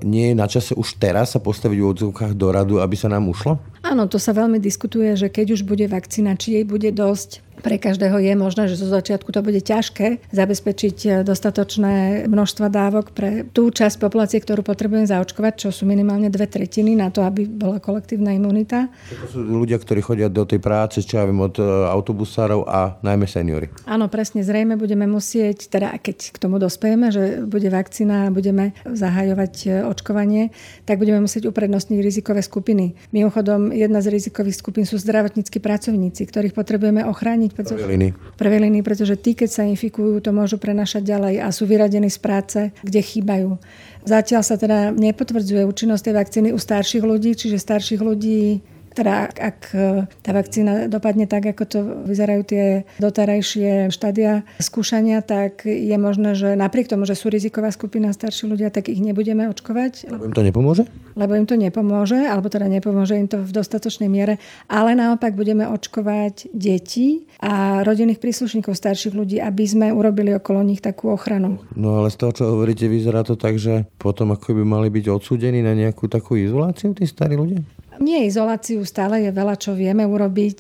Nie 0.06 0.32
je 0.32 0.36
na 0.38 0.48
čase 0.48 0.78
už 0.78 1.02
teraz 1.02 1.36
sa 1.36 1.44
postaviť 1.44 1.76
v 1.82 1.90
odzvukách 1.92 2.38
do 2.38 2.54
radu, 2.54 2.80
aby 2.80 2.96
sa 2.96 3.12
nám 3.12 3.28
ušlo? 3.28 3.60
Áno, 3.84 4.08
to 4.08 4.22
sa 4.22 4.32
veľmi 4.32 4.62
diskutuje, 4.62 5.12
že 5.18 5.28
keď 5.28 5.60
už 5.60 5.68
bude 5.68 5.84
vakcína, 5.90 6.40
či 6.40 6.62
jej 6.62 6.66
bude 6.68 6.94
dosť 6.94 7.44
pre 7.60 7.78
každého 7.78 8.18
je 8.20 8.34
možné, 8.36 8.72
že 8.72 8.80
zo 8.80 8.88
začiatku 8.88 9.30
to 9.30 9.44
bude 9.44 9.60
ťažké 9.60 10.32
zabezpečiť 10.32 10.98
e, 11.06 11.10
dostatočné 11.28 12.26
množstva 12.28 12.68
dávok 12.72 13.12
pre 13.12 13.46
tú 13.52 13.70
časť 13.70 14.00
populácie, 14.00 14.40
ktorú 14.40 14.64
potrebujeme 14.64 15.08
zaočkovať, 15.08 15.68
čo 15.68 15.70
sú 15.70 15.84
minimálne 15.84 16.32
dve 16.32 16.48
tretiny 16.48 16.96
na 16.96 17.12
to, 17.12 17.22
aby 17.24 17.46
bola 17.46 17.84
kolektívna 17.84 18.32
imunita. 18.34 18.88
To 19.28 19.28
sú 19.28 19.40
ľudia, 19.44 19.78
ktorí 19.78 20.00
chodia 20.00 20.28
do 20.32 20.48
tej 20.48 20.64
práce, 20.64 21.04
čo 21.04 21.20
ja 21.20 21.28
viem, 21.28 21.40
od 21.40 21.60
e, 21.60 21.64
autobusárov 21.92 22.66
a 22.66 22.98
najmä 23.04 23.28
seniory. 23.28 23.68
Áno, 23.86 24.08
presne. 24.08 24.42
Zrejme 24.42 24.80
budeme 24.80 25.06
musieť, 25.06 25.70
teda 25.70 25.94
keď 26.00 26.32
k 26.34 26.38
tomu 26.40 26.58
dospejeme, 26.58 27.12
že 27.12 27.44
bude 27.44 27.68
vakcína 27.68 28.28
a 28.28 28.34
budeme 28.34 28.72
zahajovať 28.88 29.54
e, 29.66 29.68
očkovanie, 29.86 30.56
tak 30.88 30.98
budeme 30.98 31.22
musieť 31.24 31.52
uprednostniť 31.52 32.00
rizikové 32.00 32.42
skupiny. 32.42 32.96
Mimochodom, 33.12 33.76
jedna 33.76 34.00
z 34.00 34.16
rizikových 34.16 34.58
skupín 34.58 34.86
sú 34.88 34.96
zdravotníckí 34.98 35.60
pracovníci, 35.60 36.26
ktorých 36.26 36.56
potrebujeme 36.56 37.04
ochrániť 37.06 37.49
chrániť. 37.50 37.58
Pretože, 37.58 37.82
prvé 37.82 37.94
líny. 37.98 38.10
Prvé 38.38 38.58
líny, 38.62 38.80
pretože 38.86 39.16
tí, 39.18 39.34
keď 39.34 39.50
sa 39.50 39.64
infikujú, 39.66 40.22
to 40.22 40.30
môžu 40.30 40.62
prenašať 40.62 41.02
ďalej 41.04 41.36
a 41.42 41.48
sú 41.50 41.66
vyradení 41.66 42.08
z 42.08 42.20
práce, 42.22 42.60
kde 42.86 43.02
chýbajú. 43.02 43.58
Zatiaľ 44.06 44.42
sa 44.46 44.56
teda 44.56 44.96
nepotvrdzuje 44.96 45.68
účinnosť 45.68 46.04
tej 46.08 46.16
vakcíny 46.16 46.50
u 46.56 46.60
starších 46.62 47.04
ľudí, 47.04 47.36
čiže 47.36 47.60
starších 47.60 48.00
ľudí 48.00 48.64
teda 48.94 49.30
ak, 49.30 49.60
e, 49.74 50.06
tá 50.22 50.32
vakcína 50.34 50.90
dopadne 50.90 51.30
tak, 51.30 51.46
ako 51.50 51.64
to 51.66 51.80
vyzerajú 52.06 52.42
tie 52.46 52.66
doterajšie 52.98 53.94
štádia 53.94 54.44
skúšania, 54.60 55.22
tak 55.22 55.66
je 55.66 55.98
možné, 55.98 56.34
že 56.36 56.58
napriek 56.58 56.90
tomu, 56.90 57.06
že 57.06 57.16
sú 57.16 57.30
riziková 57.30 57.70
skupina 57.70 58.12
starší 58.12 58.50
ľudia, 58.50 58.74
tak 58.74 58.90
ich 58.90 59.00
nebudeme 59.00 59.48
očkovať. 59.50 60.10
Lebo 60.10 60.30
im 60.30 60.34
to 60.36 60.44
nepomôže? 60.44 60.84
Lebo 61.14 61.34
im 61.38 61.46
to 61.46 61.56
nepomôže, 61.56 62.20
alebo 62.26 62.48
teda 62.50 62.66
nepomôže 62.68 63.16
im 63.18 63.28
to 63.30 63.42
v 63.42 63.52
dostatočnej 63.52 64.10
miere, 64.10 64.42
ale 64.68 64.98
naopak 64.98 65.34
budeme 65.38 65.68
očkovať 65.70 66.50
deti 66.52 67.30
a 67.40 67.82
rodinných 67.86 68.20
príslušníkov 68.20 68.76
starších 68.76 69.16
ľudí, 69.16 69.38
aby 69.40 69.64
sme 69.66 69.88
urobili 69.94 70.34
okolo 70.36 70.66
nich 70.66 70.84
takú 70.84 71.14
ochranu. 71.14 71.62
No 71.76 72.02
ale 72.02 72.12
z 72.12 72.18
toho, 72.20 72.32
čo 72.36 72.44
hovoríte, 72.56 72.90
vyzerá 72.90 73.24
to 73.24 73.40
tak, 73.40 73.62
že 73.62 73.88
potom 74.02 74.36
ako 74.36 74.58
by 74.60 74.64
mali 74.66 74.88
byť 74.92 75.06
odsúdení 75.08 75.64
na 75.64 75.76
nejakú 75.76 76.08
takú 76.12 76.36
izoláciu 76.36 76.92
tí 76.96 77.06
starí 77.08 77.40
ľudia? 77.40 77.62
Nie 78.00 78.26
izoláciu, 78.26 78.82
stále 78.88 79.28
je 79.28 79.32
veľa, 79.36 79.60
čo 79.60 79.76
vieme 79.76 80.08
urobiť. 80.08 80.60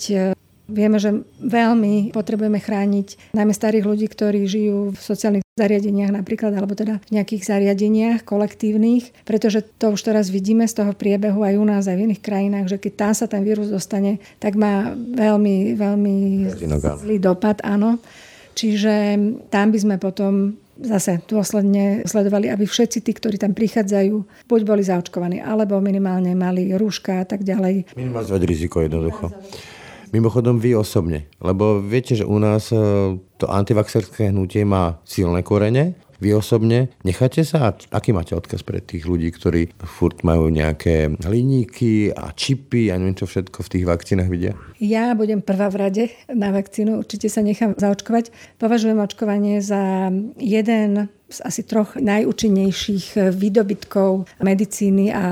Vieme, 0.69 1.02
že 1.02 1.25
veľmi 1.41 2.13
potrebujeme 2.13 2.62
chrániť 2.62 3.34
najmä 3.34 3.49
starých 3.49 3.89
ľudí, 3.89 4.06
ktorí 4.06 4.45
žijú 4.45 4.93
v 4.93 5.02
sociálnych 5.02 5.41
zariadeniach 5.58 6.13
napríklad, 6.13 6.54
alebo 6.54 6.78
teda 6.78 7.02
v 7.10 7.17
nejakých 7.17 7.41
zariadeniach 7.41 8.21
kolektívnych, 8.21 9.25
pretože 9.25 9.65
to 9.82 9.97
už 9.97 10.02
teraz 10.06 10.30
vidíme 10.30 10.69
z 10.69 10.78
toho 10.78 10.93
priebehu 10.93 11.41
aj 11.41 11.58
u 11.58 11.65
nás, 11.65 11.89
aj 11.89 11.97
v 11.97 12.06
iných 12.13 12.21
krajinách, 12.21 12.69
že 12.69 12.78
keď 12.78 12.93
tam 13.02 13.13
sa 13.17 13.25
ten 13.25 13.41
vírus 13.41 13.73
dostane, 13.73 14.21
tak 14.38 14.54
má 14.54 14.93
veľmi, 14.93 15.73
veľmi 15.73 16.15
zlý 17.02 17.17
dopad, 17.17 17.65
áno. 17.65 17.97
Čiže 18.54 19.17
tam 19.49 19.73
by 19.73 19.78
sme 19.82 19.95
potom 19.97 20.54
zase 20.79 21.19
dôsledne 21.27 22.07
sledovali, 22.07 22.47
aby 22.47 22.63
všetci 22.63 23.03
tí, 23.03 23.11
ktorí 23.11 23.35
tam 23.35 23.51
prichádzajú, 23.51 24.47
buď 24.47 24.61
boli 24.63 24.83
zaočkovaní, 24.83 25.43
alebo 25.43 25.79
minimálne 25.83 26.31
mali 26.33 26.71
rúška 26.71 27.23
a 27.23 27.25
tak 27.27 27.43
ďalej. 27.43 27.95
Minimalizovať 27.99 28.41
riziko 28.47 28.81
jednoducho. 28.83 29.31
Mimochodom 30.09 30.57
vy 30.57 30.73
osobne, 30.73 31.29
lebo 31.37 31.77
viete, 31.85 32.17
že 32.17 32.25
u 32.25 32.41
nás 32.41 32.73
e, 32.73 32.81
to 33.37 33.45
antivaxerské 33.45 34.33
hnutie 34.33 34.65
má 34.65 34.97
silné 35.05 35.45
korene, 35.45 35.93
vy 36.19 36.36
osobne 36.36 36.91
necháte 37.08 37.41
sa? 37.47 37.73
Aký 37.89 38.12
máte 38.12 38.36
odkaz 38.36 38.62
pre 38.62 38.84
tých 38.84 39.08
ľudí, 39.08 39.32
ktorí 39.32 39.73
furt 39.84 40.21
majú 40.27 40.51
nejaké 40.51 41.15
liníky 41.23 42.12
a 42.12 42.36
čipy 42.36 42.91
a 42.91 42.99
neviem 42.99 43.17
čo 43.17 43.25
všetko 43.25 43.63
v 43.65 43.71
tých 43.71 43.88
vakcínach 43.88 44.29
vidia? 44.29 44.53
Ja 44.79 45.15
budem 45.15 45.43
prvá 45.43 45.71
v 45.71 45.79
rade 45.79 46.03
na 46.32 46.51
vakcínu, 46.55 47.03
určite 47.03 47.27
sa 47.32 47.43
nechám 47.43 47.75
zaočkovať. 47.75 48.32
Považujem 48.60 48.99
očkovanie 48.99 49.63
za 49.63 50.12
jeden 50.39 51.12
z 51.29 51.39
asi 51.45 51.62
troch 51.62 51.93
najúčinnejších 51.93 53.38
výdobytkov 53.38 54.25
medicíny 54.41 55.13
a 55.13 55.25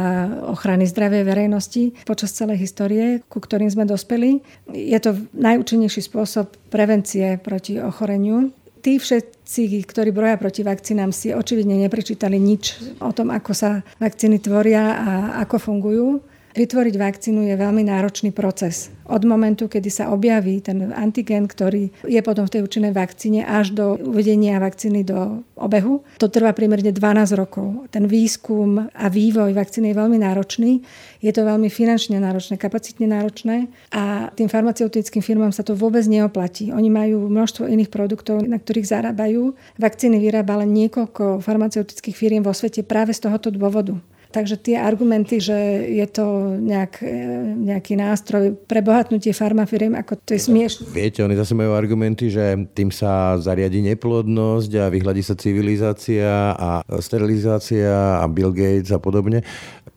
ochrany 0.54 0.86
zdravia 0.86 1.26
verejnosti 1.26 2.06
počas 2.06 2.38
celej 2.38 2.62
histórie, 2.62 3.26
ku 3.26 3.41
ktorým 3.41 3.67
sme 3.67 3.89
dospeli. 3.89 4.45
Je 4.69 5.00
to 5.02 5.17
najúčinnejší 5.34 6.06
spôsob 6.06 6.54
prevencie 6.69 7.41
proti 7.41 7.82
ochoreniu 7.82 8.54
tí 8.88 8.95
všetci, 8.95 9.84
ktorí 9.84 10.15
broja 10.15 10.39
proti 10.39 10.63
vakcínám, 10.63 11.12
si 11.12 11.36
očividne 11.36 11.76
neprečítali 11.76 12.39
nič 12.39 12.95
o 13.04 13.12
tom, 13.12 13.36
ako 13.36 13.52
sa 13.52 13.84
vakcíny 14.00 14.39
tvoria 14.39 14.95
a 14.95 15.12
ako 15.43 15.60
fungujú. 15.60 16.23
Vytvoriť 16.58 16.96
vakcínu 16.98 17.46
je 17.46 17.54
veľmi 17.54 17.86
náročný 17.86 18.34
proces 18.34 18.89
od 19.06 19.22
momentu, 19.30 19.70
kedy 19.70 19.93
sa 19.93 20.10
objaví 20.10 20.58
ten 20.65 20.89
antigen, 20.89 21.46
ktorý 21.46 21.93
je 22.02 22.17
potom 22.26 22.50
v 22.50 22.54
tej 22.58 22.62
účinnej 22.65 22.98
vakcíne 22.98 23.46
až 23.46 23.78
do 23.78 23.93
uvedenia 24.02 24.58
vakcíny 24.58 25.06
do 25.06 25.46
obehu. 25.54 26.02
To 26.17 26.26
trvá 26.26 26.58
primerne 26.58 26.89
12 26.89 26.98
rokov. 27.38 27.86
Ten 27.93 28.10
výskum 28.10 28.89
a 28.89 29.06
vývoj 29.06 29.54
vakcíny 29.54 29.93
je 29.93 30.00
veľmi 30.02 30.17
náročný. 30.17 30.82
Je 31.22 31.30
to 31.30 31.46
veľmi 31.46 31.70
finančne 31.70 32.17
náročné, 32.17 32.58
kapacitne 32.58 33.06
náročné 33.06 33.70
a 33.93 34.34
tým 34.34 34.50
farmaceutickým 34.50 35.22
firmám 35.22 35.54
sa 35.54 35.62
to 35.62 35.78
vôbec 35.78 36.10
neoplatí. 36.10 36.74
Oni 36.74 36.89
majú 36.89 37.30
množstvo 37.30 37.70
iných 37.70 37.93
produktov, 37.93 38.41
na 38.41 38.58
ktorých 38.58 38.98
zarábajú. 38.98 39.54
Vakcíny 39.78 40.17
vyrába 40.17 40.65
len 40.65 40.74
niekoľko 40.74 41.38
farmaceutických 41.38 42.17
firiem 42.17 42.41
vo 42.41 42.50
svete 42.50 42.82
práve 42.82 43.13
z 43.13 43.30
tohoto 43.30 43.54
dôvodu. 43.54 43.93
Takže 44.27 44.59
tie 44.59 44.75
argumenty, 44.75 45.39
že 45.39 45.55
je 45.87 46.07
to 46.11 46.57
nejak, 46.59 46.99
e, 46.99 47.15
nejaký 47.63 47.95
nástroj 47.95 48.59
pre 48.67 48.83
bohatnutie 48.83 49.31
farmafiriem, 49.31 49.95
ako 49.95 50.19
to 50.19 50.35
je 50.35 50.41
smiešne. 50.45 50.91
Viete, 50.91 51.23
oni 51.23 51.35
zase 51.39 51.55
majú 51.55 51.73
argumenty, 51.73 52.27
že 52.27 52.67
tým 52.75 52.91
sa 52.91 53.39
zariadi 53.39 53.79
neplodnosť 53.93 54.71
a 54.77 54.85
vyhľadí 54.91 55.23
sa 55.23 55.39
civilizácia 55.39 56.53
a 56.53 56.83
sterilizácia 56.99 58.19
a 58.19 58.25
Bill 58.27 58.51
Gates 58.51 58.91
a 58.91 58.99
podobne. 58.99 59.41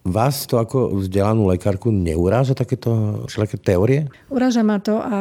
Vás 0.00 0.48
to 0.48 0.56
ako 0.56 0.96
vzdelanú 0.96 1.44
lekárku 1.52 1.92
neuráža 1.92 2.56
takéto 2.56 3.22
všelijaké 3.28 3.56
teórie? 3.60 4.00
Uráža 4.32 4.64
ma 4.64 4.80
to 4.80 4.96
a 4.96 5.18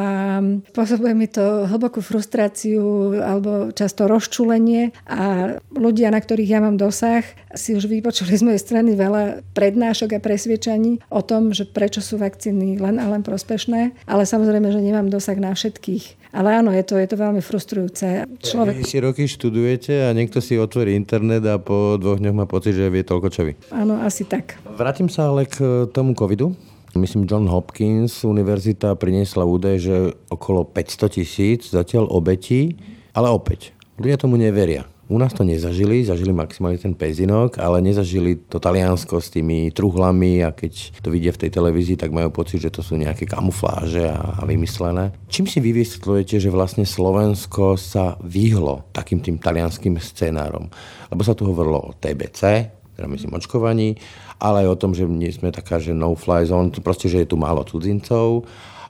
spôsobuje 0.71 1.13
mi 1.13 1.27
to 1.27 1.67
hlbokú 1.67 1.99
frustráciu 1.99 3.11
alebo 3.19 3.75
často 3.75 4.07
rozčulenie 4.07 4.95
a 5.03 5.55
ľudia, 5.75 6.15
na 6.15 6.23
ktorých 6.23 6.51
ja 6.55 6.59
mám 6.63 6.79
dosah, 6.79 7.27
si 7.51 7.75
už 7.75 7.91
vypočuli 7.91 8.39
z 8.39 8.45
mojej 8.45 8.61
strany 8.63 8.95
veľa 8.95 9.43
prednášok 9.51 10.15
a 10.15 10.23
presviečaní 10.23 11.03
o 11.11 11.19
tom, 11.27 11.51
že 11.51 11.67
prečo 11.67 11.99
sú 11.99 12.15
vakcíny 12.15 12.79
len 12.79 13.03
a 13.03 13.11
len 13.11 13.19
prospešné, 13.19 14.07
ale 14.07 14.23
samozrejme, 14.23 14.71
že 14.71 14.79
nemám 14.79 15.11
dosah 15.11 15.35
na 15.35 15.51
všetkých. 15.51 16.18
Ale 16.29 16.61
áno, 16.61 16.69
je 16.69 16.85
to, 16.85 16.93
je 17.01 17.09
to 17.09 17.17
veľmi 17.17 17.41
frustrujúce. 17.41 18.29
Človek... 18.37 18.77
Vy 18.77 18.85
si 18.85 19.01
roky 19.01 19.25
študujete 19.25 20.05
a 20.05 20.13
niekto 20.13 20.37
si 20.37 20.61
otvorí 20.61 20.93
internet 20.93 21.41
a 21.49 21.57
po 21.57 21.97
dvoch 21.97 22.21
dňoch 22.21 22.37
má 22.37 22.45
pocit, 22.45 22.77
že 22.77 22.85
vie 22.93 23.01
toľko 23.01 23.27
čo 23.33 23.41
vy. 23.49 23.57
Áno, 23.73 23.97
asi 23.97 24.29
tak. 24.29 24.61
Vrátim 24.77 25.09
sa 25.09 25.33
ale 25.33 25.49
k 25.49 25.89
tomu 25.89 26.13
covidu. 26.13 26.53
Myslím, 26.93 27.29
John 27.29 27.49
Hopkins 27.49 28.25
univerzita 28.25 28.93
priniesla 28.97 29.45
údaj, 29.45 29.75
že 29.77 29.95
okolo 30.29 30.65
500 30.65 31.17
tisíc 31.17 31.69
zatiaľ 31.69 32.09
obetí, 32.09 32.77
ale 33.13 33.29
opäť, 33.29 33.73
ľudia 33.97 34.17
tomu 34.17 34.37
neveria. 34.37 34.85
U 35.09 35.17
nás 35.17 35.33
to 35.33 35.41
nezažili, 35.41 36.05
zažili 36.05 36.29
maximálne 36.29 36.77
ten 36.77 36.93
pezinok, 36.93 37.57
ale 37.57 37.81
nezažili 37.81 38.45
to 38.45 38.61
Taliansko 38.61 39.17
s 39.17 39.33
tými 39.33 39.73
truhlami 39.73 40.45
a 40.45 40.53
keď 40.53 41.01
to 41.01 41.09
vidia 41.09 41.33
v 41.33 41.41
tej 41.41 41.57
televízii, 41.57 41.97
tak 41.97 42.13
majú 42.13 42.29
pocit, 42.29 42.61
že 42.61 42.69
to 42.69 42.85
sú 42.85 42.93
nejaké 42.93 43.25
kamufláže 43.25 44.05
a, 44.05 44.37
a 44.37 44.45
vymyslené. 44.45 45.09
Čím 45.25 45.49
si 45.49 45.57
vy 45.65 45.73
vysvetľujete, 45.81 46.37
že 46.37 46.53
vlastne 46.53 46.85
Slovensko 46.85 47.73
sa 47.73 48.21
vyhlo 48.21 48.85
takým 48.93 49.17
tým 49.17 49.41
talianským 49.41 49.97
scenárom? 49.97 50.69
Lebo 51.09 51.25
sa 51.25 51.33
tu 51.33 51.49
hovorilo 51.49 51.89
o 51.89 51.95
TBC, 51.97 52.69
teda 52.93 53.09
myslím 53.09 53.33
očkovaní, 53.33 53.97
ale 54.37 54.69
aj 54.69 54.77
o 54.77 54.79
tom, 54.79 54.93
že 54.93 55.09
nie 55.09 55.33
sme 55.33 55.49
taká, 55.49 55.81
že 55.81 55.89
no-fly 55.89 56.45
zone, 56.45 56.69
proste, 56.85 57.09
že 57.09 57.25
je 57.25 57.33
tu 57.33 57.37
málo 57.39 57.65
cudzincov 57.65 58.45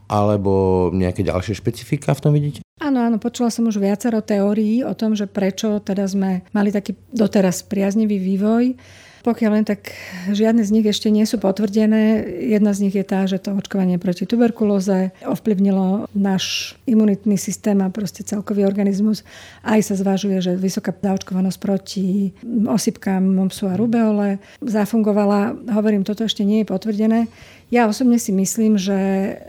alebo 0.10 0.90
nejaké 0.90 1.22
ďalšie 1.22 1.54
špecifika 1.54 2.18
v 2.18 2.24
tom 2.26 2.34
vidíte? 2.34 2.60
Áno, 2.82 3.06
áno, 3.06 3.22
počula 3.22 3.54
som 3.54 3.70
už 3.70 3.78
viacero 3.78 4.26
teórií 4.26 4.82
o 4.82 4.98
tom, 4.98 5.14
že 5.14 5.30
prečo 5.30 5.78
teda 5.78 6.10
sme 6.10 6.42
mali 6.56 6.74
taký 6.74 6.98
doteraz 7.14 7.62
priaznivý 7.62 8.18
vývoj. 8.18 8.74
Pokiaľ 9.20 9.52
len 9.52 9.66
tak 9.68 9.92
žiadne 10.32 10.64
z 10.64 10.72
nich 10.80 10.88
ešte 10.88 11.12
nie 11.12 11.28
sú 11.28 11.44
potvrdené. 11.44 12.24
Jedna 12.40 12.72
z 12.72 12.88
nich 12.88 12.96
je 12.96 13.04
tá, 13.04 13.28
že 13.28 13.36
to 13.36 13.52
očkovanie 13.52 14.00
proti 14.00 14.24
tuberkulóze 14.24 15.12
ovplyvnilo 15.28 16.08
náš 16.16 16.76
imunitný 16.88 17.36
systém 17.36 17.76
a 17.84 17.92
proste 17.92 18.24
celkový 18.24 18.64
organizmus. 18.64 19.28
Aj 19.60 19.80
sa 19.84 20.00
zvažuje, 20.00 20.40
že 20.40 20.56
vysoká 20.56 20.96
zaočkovanosť 20.96 21.60
proti 21.60 22.32
osypkám 22.48 23.20
momsu 23.20 23.68
a 23.68 23.76
rubeole 23.76 24.40
zafungovala. 24.64 25.68
Hovorím, 25.68 26.08
toto 26.08 26.24
ešte 26.24 26.48
nie 26.48 26.64
je 26.64 26.72
potvrdené. 26.72 27.28
Ja 27.70 27.86
osobne 27.86 28.18
si 28.18 28.34
myslím, 28.34 28.82
že 28.82 28.98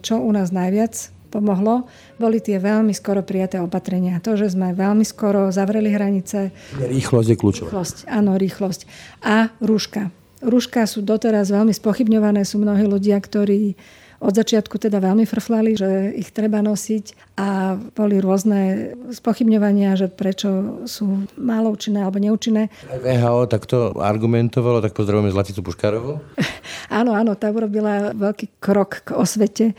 čo 0.04 0.20
u 0.20 0.30
nás 0.32 0.52
najviac 0.52 0.92
pomohlo, 1.30 1.86
boli 2.18 2.42
tie 2.42 2.58
veľmi 2.58 2.90
skoro 2.90 3.22
prijaté 3.22 3.62
opatrenia. 3.62 4.18
To, 4.20 4.34
že 4.34 4.50
sme 4.50 4.74
veľmi 4.74 5.06
skoro 5.06 5.54
zavreli 5.54 5.94
hranice. 5.94 6.50
Rýchlosť 6.76 7.28
je 7.32 7.36
kľúčová. 7.38 7.68
Rýchlosť, 7.70 7.96
áno, 8.10 8.34
rýchlosť. 8.36 8.80
A 9.22 9.54
rúška. 9.62 10.10
Rúška 10.42 10.84
sú 10.90 11.06
doteraz 11.06 11.54
veľmi 11.54 11.70
spochybňované. 11.70 12.42
Sú 12.42 12.58
mnohí 12.58 12.84
ľudia, 12.84 13.16
ktorí 13.22 13.78
od 14.20 14.36
začiatku 14.36 14.76
teda 14.76 15.00
veľmi 15.00 15.24
frflali, 15.24 15.72
že 15.80 16.12
ich 16.12 16.28
treba 16.28 16.60
nosiť 16.60 17.36
a 17.40 17.80
boli 17.96 18.20
rôzne 18.20 18.92
spochybňovania, 19.08 19.96
že 19.96 20.12
prečo 20.12 20.84
sú 20.84 21.24
málo 21.40 21.72
účinné 21.72 22.04
alebo 22.04 22.20
neúčinné. 22.20 22.68
VHO 22.84 23.48
takto 23.48 23.96
argumentovalo, 23.96 24.84
tak 24.84 24.92
pozdravujeme 24.92 25.32
Zlaticu 25.32 25.64
Puškárovú. 25.64 26.20
áno, 27.00 27.16
áno, 27.16 27.32
tá 27.32 27.48
urobila 27.48 28.12
veľký 28.12 28.60
krok 28.60 29.08
k 29.08 29.16
osvete. 29.16 29.72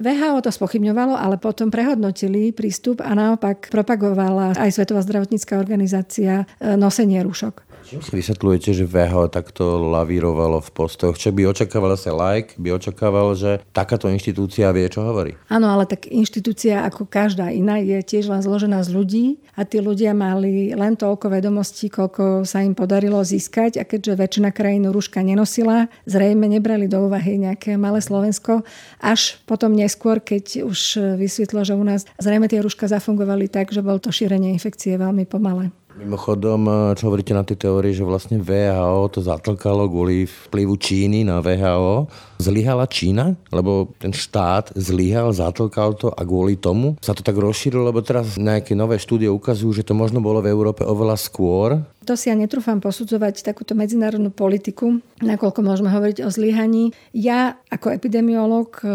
VHO 0.00 0.42
to 0.42 0.50
spochybňovalo, 0.50 1.14
ale 1.14 1.38
potom 1.38 1.70
prehodnotili 1.70 2.50
prístup 2.50 2.98
a 3.04 3.14
naopak 3.14 3.70
propagovala 3.70 4.58
aj 4.58 4.74
Svetová 4.74 5.04
zdravotnícká 5.06 5.54
organizácia 5.54 6.48
e, 6.58 6.74
nosenie 6.74 7.22
rúšok. 7.22 7.73
Čím 7.84 8.00
si 8.00 8.16
vysvetľujete, 8.16 8.70
že 8.72 8.88
VHO 8.88 9.28
takto 9.28 9.76
lavírovalo 9.92 10.58
v 10.64 10.70
postoch? 10.72 11.20
Čo 11.20 11.36
by 11.36 11.52
očakával 11.52 11.94
sa 12.00 12.16
like, 12.16 12.56
by 12.56 12.74
očakával, 12.80 13.36
že 13.36 13.60
takáto 13.76 14.08
inštitúcia 14.08 14.72
vie, 14.72 14.88
čo 14.88 15.04
hovorí? 15.04 15.36
Áno, 15.52 15.68
ale 15.68 15.84
tak 15.84 16.08
inštitúcia 16.08 16.80
ako 16.88 17.04
každá 17.04 17.52
iná 17.52 17.76
je 17.76 18.00
tiež 18.00 18.32
len 18.32 18.40
zložená 18.40 18.80
z 18.82 18.90
ľudí 18.90 19.24
a 19.52 19.68
tí 19.68 19.84
ľudia 19.84 20.16
mali 20.16 20.72
len 20.72 20.96
toľko 20.96 21.28
vedomostí, 21.28 21.92
koľko 21.92 22.48
sa 22.48 22.64
im 22.64 22.72
podarilo 22.72 23.20
získať 23.20 23.78
a 23.78 23.84
keďže 23.84 24.16
väčšina 24.16 24.50
krajín 24.50 24.88
rúška 24.88 25.20
nenosila, 25.20 25.92
zrejme 26.08 26.48
nebrali 26.48 26.88
do 26.88 27.04
úvahy 27.04 27.36
nejaké 27.36 27.76
malé 27.76 28.00
Slovensko. 28.00 28.64
Až 29.04 29.36
potom 29.44 29.76
neskôr, 29.76 30.24
keď 30.24 30.64
už 30.64 30.98
vysvetlo, 31.20 31.60
že 31.62 31.76
u 31.76 31.84
nás 31.84 32.08
zrejme 32.16 32.48
tie 32.48 32.64
rúška 32.64 32.88
zafungovali 32.88 33.52
tak, 33.52 33.70
že 33.76 33.84
bol 33.84 34.00
to 34.00 34.08
šírenie 34.08 34.56
infekcie 34.56 34.96
veľmi 34.96 35.28
pomalé. 35.28 35.68
Mimochodom, 35.94 36.90
čo 36.98 37.06
hovoríte 37.06 37.30
na 37.30 37.46
tej 37.46 37.70
teórii, 37.70 37.94
že 37.94 38.02
vlastne 38.02 38.42
VHO 38.42 39.14
to 39.14 39.22
zatlkalo 39.22 39.86
kvôli 39.86 40.26
vplyvu 40.26 40.74
Číny 40.74 41.22
na 41.22 41.38
VHO. 41.38 42.10
Zlyhala 42.42 42.90
Čína? 42.90 43.38
Lebo 43.54 43.94
ten 44.02 44.10
štát 44.10 44.74
zlyhal, 44.74 45.30
zatlkal 45.30 45.94
to 45.94 46.10
a 46.10 46.26
kvôli 46.26 46.58
tomu 46.58 46.98
sa 46.98 47.14
to 47.14 47.22
tak 47.22 47.38
rozšírilo, 47.38 47.86
lebo 47.86 48.02
teraz 48.02 48.34
nejaké 48.34 48.74
nové 48.74 48.98
štúdie 48.98 49.30
ukazujú, 49.30 49.70
že 49.70 49.86
to 49.86 49.94
možno 49.94 50.18
bolo 50.18 50.42
v 50.42 50.50
Európe 50.50 50.82
oveľa 50.82 51.14
skôr, 51.14 51.78
To 52.04 52.14
si 52.14 52.28
ja 52.28 52.36
netrúfam 52.36 52.84
posudzovať 52.84 53.40
takúto 53.40 53.72
medzinárodnú 53.72 54.28
politiku, 54.28 55.00
nakoľko 55.24 55.60
môžeme 55.64 55.88
hovoriť 55.88 56.24
o 56.24 56.28
zlyhaní. 56.28 56.92
Ja 57.16 57.56
ako 57.72 57.96
epidemiolog, 57.96 58.76
e, 58.84 58.88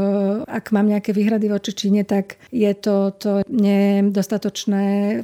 ak 0.46 0.70
mám 0.70 0.86
nejaké 0.86 1.10
výhrady 1.10 1.50
voči 1.50 1.74
Číne, 1.74 2.06
tak 2.06 2.38
je 2.54 2.70
to, 2.78 3.12
to 3.18 3.32
nedostatočné 3.50 4.84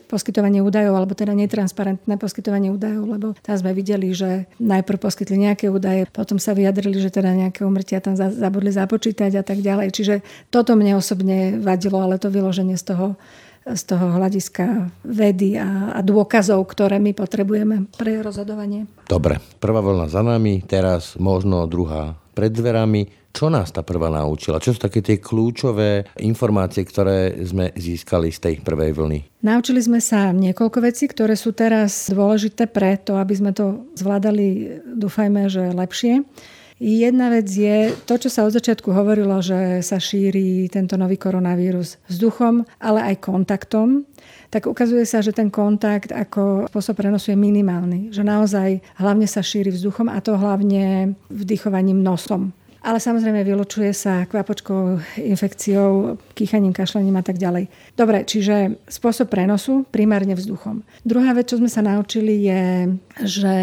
poskytovanie 0.10 0.66
údajov, 0.66 0.98
alebo 0.98 1.14
teda 1.14 1.38
netransparentné 1.38 2.18
poskytovanie 2.18 2.74
údajov, 2.74 3.06
lebo 3.06 3.28
tam 3.46 3.56
sme 3.56 3.78
videli, 3.78 4.12
že 4.12 4.50
najprv 4.58 4.98
poskytli 4.98 5.38
nejaké 5.46 5.70
údaje, 5.70 6.10
potom 6.10 6.42
sa 6.42 6.58
vyjadrili, 6.58 6.98
že 6.98 7.14
teda 7.14 7.32
nejaké 7.32 7.62
umrtia 7.62 8.02
tam 8.02 8.18
zabudli 8.18 8.74
započítať 8.74 9.32
a 9.40 9.44
tak 9.46 9.62
ďalej. 9.62 9.94
Čiže 9.94 10.16
toto 10.50 10.74
mne 10.74 10.98
osobne 10.98 11.62
vadilo, 11.62 12.02
ale 12.02 12.18
to 12.18 12.34
vyloženie 12.34 12.76
z 12.76 12.96
toho 12.96 13.08
z 13.66 13.82
toho 13.90 14.14
hľadiska 14.14 14.94
vedy 15.02 15.58
a, 15.58 15.98
a 15.98 16.00
dôkazov, 16.06 16.70
ktoré 16.70 17.02
my 17.02 17.18
potrebujeme 17.18 17.90
pre 17.98 18.22
rozhodovanie. 18.22 18.86
Dobre, 19.10 19.42
prvá 19.58 19.82
vlna 19.82 20.06
za 20.06 20.22
nami, 20.22 20.62
teraz 20.62 21.18
možno 21.18 21.66
druhá 21.66 22.14
pred 22.38 22.54
dverami. 22.54 23.26
Čo 23.36 23.52
nás 23.52 23.68
tá 23.68 23.84
prvá 23.84 24.08
naučila? 24.08 24.64
Čo 24.64 24.72
sú 24.72 24.80
také 24.80 25.04
tie 25.04 25.20
kľúčové 25.20 26.08
informácie, 26.24 26.88
ktoré 26.88 27.36
sme 27.44 27.76
získali 27.76 28.32
z 28.32 28.40
tej 28.40 28.56
prvej 28.64 28.96
vlny? 28.96 29.20
Naučili 29.44 29.84
sme 29.84 30.00
sa 30.00 30.32
niekoľko 30.32 30.80
vecí, 30.80 31.12
ktoré 31.12 31.36
sú 31.36 31.52
teraz 31.52 32.08
dôležité 32.08 32.72
pre 32.72 32.96
to, 32.96 33.20
aby 33.20 33.36
sme 33.36 33.52
to 33.52 33.92
zvládali, 34.00 34.80
dúfajme, 34.88 35.52
že 35.52 35.76
lepšie. 35.76 36.24
Jedna 36.76 37.32
vec 37.32 37.48
je 37.48 37.96
to, 38.04 38.20
čo 38.20 38.28
sa 38.28 38.44
od 38.44 38.52
začiatku 38.52 38.92
hovorilo, 38.92 39.40
že 39.40 39.80
sa 39.80 39.96
šíri 39.96 40.68
tento 40.68 41.00
nový 41.00 41.16
koronavírus 41.16 41.96
vzduchom, 42.12 42.68
ale 42.84 43.16
aj 43.16 43.24
kontaktom 43.24 44.04
tak 44.52 44.68
ukazuje 44.68 45.08
sa, 45.08 45.24
že 45.24 45.36
ten 45.36 45.48
kontakt 45.48 46.12
ako 46.12 46.68
spôsob 46.72 47.00
prenosu 47.00 47.32
je 47.32 47.40
minimálny. 47.40 48.12
Že 48.12 48.24
naozaj 48.24 48.70
hlavne 49.00 49.28
sa 49.28 49.40
šíri 49.40 49.72
vzduchom 49.72 50.12
a 50.12 50.20
to 50.20 50.36
hlavne 50.36 51.16
vdychovaním 51.32 52.04
nosom 52.04 52.52
ale 52.86 53.02
samozrejme 53.02 53.42
vylučuje 53.42 53.90
sa 53.98 54.30
kvapočkou, 54.30 55.02
infekciou, 55.26 56.22
kýchaním, 56.38 56.70
kašlením 56.70 57.18
a 57.18 57.26
tak 57.26 57.42
ďalej. 57.42 57.66
Dobre, 57.98 58.22
čiže 58.22 58.78
spôsob 58.86 59.34
prenosu 59.34 59.90
primárne 59.90 60.38
vzduchom. 60.38 60.86
Druhá 61.02 61.34
vec, 61.34 61.50
čo 61.50 61.58
sme 61.58 61.68
sa 61.68 61.82
naučili, 61.82 62.46
je, 62.46 62.94
že 63.26 63.56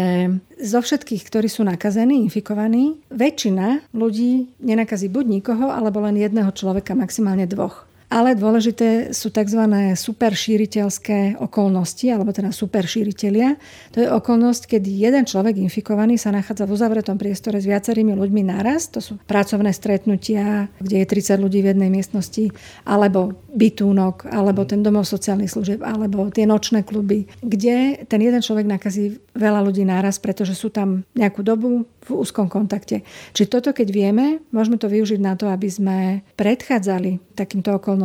zo 0.59 0.79
všetkých, 0.83 1.23
ktorí 1.23 1.47
sú 1.47 1.63
nakazení, 1.63 2.19
infikovaní, 2.27 2.99
väčšina 3.07 3.95
ľudí 3.95 4.51
nenakazí 4.59 5.07
buď 5.07 5.25
nikoho, 5.39 5.71
alebo 5.71 6.03
len 6.03 6.19
jedného 6.19 6.51
človeka, 6.51 6.91
maximálne 6.91 7.47
dvoch 7.47 7.87
ale 8.13 8.37
dôležité 8.37 9.09
sú 9.09 9.33
tzv. 9.33 9.65
superšíriteľské 9.97 11.41
okolnosti, 11.41 12.05
alebo 12.13 12.29
teda 12.29 12.53
superšíriteľia. 12.53 13.57
To 13.97 14.05
je 14.05 14.07
okolnosť, 14.13 14.77
keď 14.77 14.83
jeden 14.85 15.25
človek 15.25 15.57
infikovaný 15.57 16.21
sa 16.21 16.29
nachádza 16.29 16.69
v 16.69 16.77
uzavretom 16.77 17.17
priestore 17.17 17.57
s 17.57 17.65
viacerými 17.65 18.13
ľuďmi 18.13 18.45
naraz. 18.45 18.93
To 18.93 19.01
sú 19.01 19.17
pracovné 19.25 19.73
stretnutia, 19.73 20.69
kde 20.77 21.01
je 21.01 21.09
30 21.09 21.41
ľudí 21.41 21.65
v 21.65 21.73
jednej 21.73 21.89
miestnosti, 21.89 22.53
alebo 22.85 23.33
bytúnok, 23.49 24.29
alebo 24.29 24.61
ten 24.69 24.85
domov 24.85 25.09
sociálnych 25.09 25.49
služieb, 25.49 25.81
alebo 25.81 26.29
tie 26.29 26.45
nočné 26.45 26.85
kluby, 26.85 27.25
kde 27.41 28.05
ten 28.05 28.21
jeden 28.21 28.45
človek 28.45 28.69
nakazí 28.69 29.17
veľa 29.33 29.65
ľudí 29.65 29.81
naraz, 29.89 30.21
pretože 30.21 30.53
sú 30.53 30.69
tam 30.69 31.01
nejakú 31.17 31.41
dobu 31.41 31.89
v 32.03 32.09
úzkom 32.11 32.51
kontakte. 32.51 33.01
Či 33.33 33.49
toto, 33.49 33.71
keď 33.73 33.87
vieme, 33.89 34.43
môžeme 34.53 34.77
to 34.77 34.91
využiť 34.91 35.19
na 35.23 35.33
to, 35.39 35.49
aby 35.49 35.69
sme 35.71 35.97
predchádzali 36.35 37.33
takýmto 37.33 37.73
okolnostiam, 37.79 38.02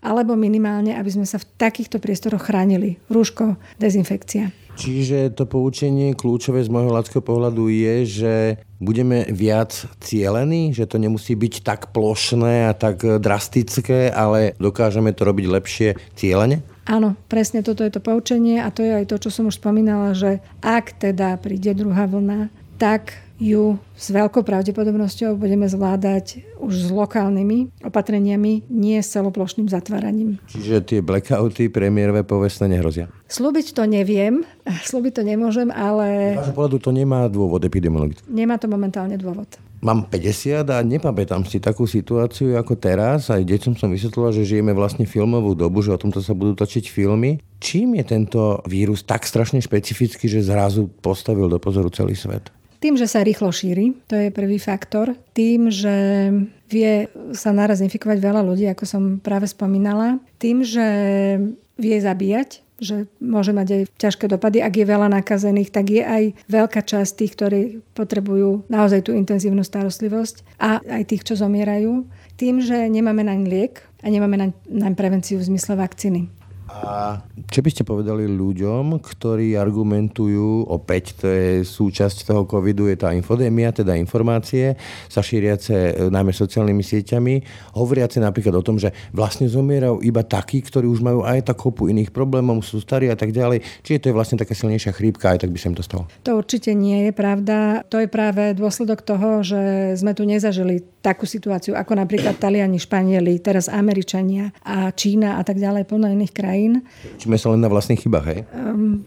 alebo 0.00 0.38
minimálne, 0.38 0.94
aby 0.94 1.10
sme 1.10 1.26
sa 1.26 1.40
v 1.42 1.48
takýchto 1.58 1.98
priestoroch 1.98 2.46
chránili. 2.46 2.96
Rúško, 3.10 3.58
dezinfekcia. 3.76 4.52
Čiže 4.78 5.34
to 5.34 5.42
poučenie 5.42 6.14
kľúčové 6.14 6.62
z 6.62 6.70
môjho 6.70 6.94
ľadského 6.94 7.18
pohľadu 7.18 7.66
je, 7.66 7.94
že 8.06 8.34
budeme 8.78 9.26
viac 9.26 9.74
cielení, 9.98 10.70
že 10.70 10.86
to 10.86 11.02
nemusí 11.02 11.34
byť 11.34 11.66
tak 11.66 11.90
plošné 11.90 12.70
a 12.70 12.72
tak 12.78 13.02
drastické, 13.02 14.06
ale 14.06 14.54
dokážeme 14.62 15.10
to 15.10 15.26
robiť 15.26 15.46
lepšie 15.50 15.88
cieľene? 16.14 16.62
Áno, 16.86 17.18
presne 17.26 17.66
toto 17.66 17.82
je 17.82 17.90
to 17.90 17.98
poučenie 17.98 18.62
a 18.62 18.70
to 18.70 18.86
je 18.86 19.02
aj 19.02 19.10
to, 19.10 19.18
čo 19.18 19.34
som 19.34 19.50
už 19.50 19.58
spomínala, 19.58 20.14
že 20.14 20.38
ak 20.62 21.02
teda 21.02 21.36
príde 21.42 21.74
druhá 21.74 22.06
vlna, 22.06 22.46
tak 22.78 23.18
ju 23.38 23.78
s 23.94 24.10
veľkou 24.10 24.42
pravdepodobnosťou 24.42 25.38
budeme 25.38 25.70
zvládať 25.70 26.42
už 26.58 26.74
s 26.74 26.88
lokálnymi 26.90 27.86
opatreniami, 27.86 28.66
nie 28.66 28.98
s 28.98 29.14
celoplošným 29.14 29.70
zatváraním. 29.70 30.42
Čiže 30.50 30.82
tie 30.82 31.00
blackouty 31.00 31.70
premiérové 31.70 32.26
povestne 32.26 32.66
nehrozia? 32.66 33.06
Slúbiť 33.30 33.78
to 33.78 33.86
neviem, 33.86 34.42
slúbiť 34.66 35.12
to 35.18 35.22
nemôžem, 35.22 35.70
ale... 35.70 36.38
Z 36.42 36.50
pohľadu 36.50 36.82
to 36.82 36.90
nemá 36.90 37.30
dôvod 37.30 37.62
epidemiologický? 37.62 38.26
Nemá 38.26 38.58
to 38.58 38.66
momentálne 38.66 39.14
dôvod. 39.14 39.46
Mám 39.78 40.10
50 40.10 40.66
a 40.74 40.82
nepamätám 40.82 41.46
si 41.46 41.62
takú 41.62 41.86
situáciu 41.86 42.58
ako 42.58 42.74
teraz. 42.74 43.30
Aj 43.30 43.38
deťom 43.38 43.78
som 43.78 43.94
vysvetlila, 43.94 44.34
že 44.34 44.42
žijeme 44.42 44.74
vlastne 44.74 45.06
filmovú 45.06 45.54
dobu, 45.54 45.86
že 45.86 45.94
o 45.94 46.00
tomto 46.02 46.18
sa 46.18 46.34
budú 46.34 46.58
točiť 46.58 46.90
filmy. 46.90 47.38
Čím 47.62 47.94
je 48.02 48.04
tento 48.10 48.58
vírus 48.66 49.06
tak 49.06 49.22
strašne 49.22 49.62
špecifický, 49.62 50.26
že 50.26 50.42
zrazu 50.42 50.90
postavil 50.98 51.46
do 51.46 51.62
pozoru 51.62 51.94
celý 51.94 52.18
svet? 52.18 52.50
Tým, 52.78 52.94
že 52.94 53.10
sa 53.10 53.26
rýchlo 53.26 53.50
šíri, 53.50 53.98
to 54.06 54.14
je 54.14 54.28
prvý 54.30 54.62
faktor. 54.62 55.18
Tým, 55.34 55.66
že 55.66 55.96
vie 56.70 57.10
sa 57.34 57.50
naraz 57.50 57.82
infikovať 57.82 58.18
veľa 58.22 58.42
ľudí, 58.46 58.70
ako 58.70 58.84
som 58.86 59.02
práve 59.18 59.50
spomínala. 59.50 60.22
Tým, 60.38 60.62
že 60.62 60.86
vie 61.74 61.96
zabíjať, 61.98 62.62
že 62.78 63.10
môže 63.18 63.50
mať 63.50 63.68
aj 63.74 63.82
ťažké 63.98 64.30
dopady. 64.30 64.62
Ak 64.62 64.78
je 64.78 64.86
veľa 64.86 65.10
nakazených, 65.10 65.74
tak 65.74 65.90
je 65.90 66.02
aj 66.06 66.24
veľká 66.46 66.80
časť 66.86 67.12
tých, 67.18 67.32
ktorí 67.34 67.60
potrebujú 67.98 68.70
naozaj 68.70 69.10
tú 69.10 69.12
intenzívnu 69.18 69.66
starostlivosť 69.66 70.46
a 70.62 70.78
aj 70.78 71.02
tých, 71.10 71.26
čo 71.26 71.34
zomierajú. 71.34 72.06
Tým, 72.38 72.62
že 72.62 72.86
nemáme 72.86 73.26
naň 73.26 73.50
liek 73.50 73.82
a 73.98 74.06
nemáme 74.06 74.38
naň, 74.38 74.94
prevenciu 74.94 75.42
v 75.42 75.50
zmysle 75.50 75.74
vakcíny. 75.74 76.30
A 76.68 77.16
čo 77.48 77.64
by 77.64 77.70
ste 77.72 77.88
povedali 77.88 78.28
ľuďom, 78.28 79.00
ktorí 79.00 79.56
argumentujú, 79.56 80.68
opäť 80.68 81.24
to 81.24 81.26
je 81.26 81.50
súčasť 81.64 82.28
toho 82.28 82.44
covidu, 82.44 82.86
je 82.92 83.00
tá 83.00 83.16
infodémia, 83.16 83.72
teda 83.72 83.96
informácie, 83.96 84.76
sa 85.08 85.24
šíriace 85.24 85.74
e, 85.74 85.92
najmä 86.12 86.30
sociálnymi 86.30 86.84
sieťami, 86.84 87.34
hovoriace 87.72 88.20
napríklad 88.20 88.60
o 88.60 88.66
tom, 88.66 88.76
že 88.76 88.92
vlastne 89.16 89.48
zomierajú 89.48 90.04
iba 90.04 90.20
takí, 90.20 90.60
ktorí 90.60 90.84
už 90.84 91.00
majú 91.00 91.24
aj 91.24 91.48
tak 91.48 91.56
kopu 91.58 91.88
iných 91.88 92.12
problémov, 92.12 92.60
sú 92.60 92.78
starí 92.84 93.08
a 93.08 93.16
tak 93.16 93.32
ďalej. 93.32 93.64
Čiže 93.82 93.98
to 94.04 94.08
je 94.12 94.16
vlastne 94.16 94.36
taká 94.36 94.52
silnejšia 94.52 94.92
chrípka, 94.92 95.32
aj 95.32 95.48
tak 95.48 95.50
by 95.50 95.58
sa 95.58 95.68
im 95.72 95.76
to 95.76 95.84
stalo. 95.84 96.04
To 96.28 96.36
určite 96.36 96.76
nie 96.76 97.08
je 97.08 97.12
pravda. 97.16 97.82
To 97.88 97.98
je 97.98 98.08
práve 98.08 98.52
dôsledok 98.52 99.00
toho, 99.02 99.40
že 99.40 99.94
sme 99.96 100.12
tu 100.12 100.28
nezažili 100.28 100.84
takú 101.00 101.24
situáciu, 101.24 101.72
ako 101.78 101.96
napríklad 101.96 102.36
Taliani, 102.36 102.76
Španieli, 102.76 103.40
teraz 103.40 103.70
Američania 103.70 104.52
a 104.60 104.92
Čína 104.92 105.40
a 105.40 105.42
tak 105.46 105.56
ďalej, 105.56 105.88
plno 105.88 106.10
iných 106.10 106.32
krajín. 106.34 106.67
Číme 107.20 107.36
sa 107.40 107.52
len 107.52 107.60
na 107.62 107.70
vlastných 107.70 108.00
chybách, 108.00 108.26
hej? 108.28 108.40
Um, 108.52 109.02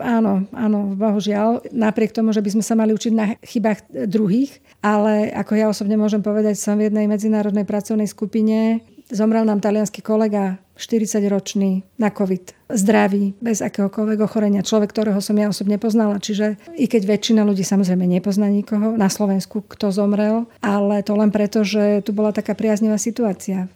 áno, 0.00 0.48
áno, 0.54 0.78
bohužiaľ. 0.96 1.68
Napriek 1.70 2.14
tomu, 2.14 2.32
že 2.32 2.42
by 2.42 2.58
sme 2.58 2.64
sa 2.64 2.74
mali 2.78 2.96
učiť 2.96 3.12
na 3.12 3.36
chybách 3.40 4.08
druhých, 4.08 4.60
ale 4.80 5.30
ako 5.34 5.52
ja 5.54 5.66
osobne 5.68 5.98
môžem 6.00 6.24
povedať, 6.24 6.56
som 6.56 6.78
v 6.78 6.88
jednej 6.88 7.06
medzinárodnej 7.10 7.68
pracovnej 7.68 8.08
skupine. 8.08 8.80
Zomrel 9.08 9.48
nám 9.48 9.64
talianský 9.64 10.04
kolega, 10.04 10.60
40-ročný, 10.78 11.82
na 11.98 12.08
COVID. 12.14 12.70
Zdravý, 12.70 13.34
bez 13.42 13.58
akéhokoľvek 13.64 14.18
ochorenia. 14.22 14.62
Človek, 14.62 14.94
ktorého 14.94 15.18
som 15.18 15.34
ja 15.34 15.50
osobne 15.50 15.80
poznala. 15.80 16.22
Čiže 16.22 16.54
i 16.78 16.86
keď 16.86 17.18
väčšina 17.18 17.42
ľudí 17.42 17.66
samozrejme 17.66 18.06
nepozná 18.06 18.46
nikoho 18.46 18.94
na 18.94 19.10
Slovensku, 19.10 19.66
kto 19.66 19.90
zomrel, 19.90 20.46
ale 20.62 21.02
to 21.02 21.18
len 21.18 21.34
preto, 21.34 21.66
že 21.66 22.04
tu 22.06 22.14
bola 22.14 22.30
taká 22.30 22.54
priaznivá 22.54 22.94
situácia. 23.00 23.66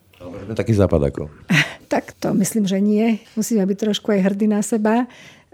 Taký 0.54 0.78
západ 0.78 1.10
ako. 1.10 1.22
tak 1.92 2.16
to 2.16 2.32
myslím, 2.32 2.64
že 2.64 2.80
nie. 2.80 3.20
Musíme 3.36 3.68
byť 3.68 3.76
trošku 3.76 4.16
aj 4.16 4.32
hrdí 4.32 4.48
na 4.48 4.64
seba. 4.64 5.04
E, 5.04 5.06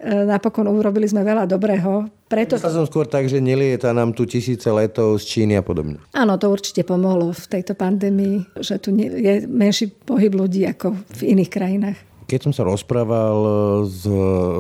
napokon 0.07 0.71
urobili 0.71 1.11
sme 1.11 1.27
veľa 1.27 1.51
dobrého. 1.51 2.07
Preto... 2.31 2.55
Myslel 2.55 2.79
som 2.79 2.87
skôr 2.87 3.11
tak, 3.11 3.27
že 3.27 3.43
nelieta 3.43 3.91
nám 3.91 4.15
tu 4.15 4.23
tisíce 4.23 4.71
letov 4.71 5.19
z 5.19 5.27
Číny 5.27 5.59
a 5.59 5.67
podobne. 5.67 5.99
Áno, 6.15 6.39
to 6.39 6.47
určite 6.47 6.87
pomohlo 6.87 7.35
v 7.35 7.45
tejto 7.51 7.75
pandémii, 7.75 8.63
že 8.63 8.79
tu 8.79 8.95
je 8.95 9.51
menší 9.51 9.91
pohyb 9.91 10.31
ľudí 10.31 10.63
ako 10.71 10.95
v 11.19 11.21
iných 11.35 11.51
krajinách. 11.51 11.99
Keď 12.31 12.41
som 12.47 12.53
sa 12.55 12.63
rozprával 12.63 13.39
e, 13.43 13.51
s 13.91 14.07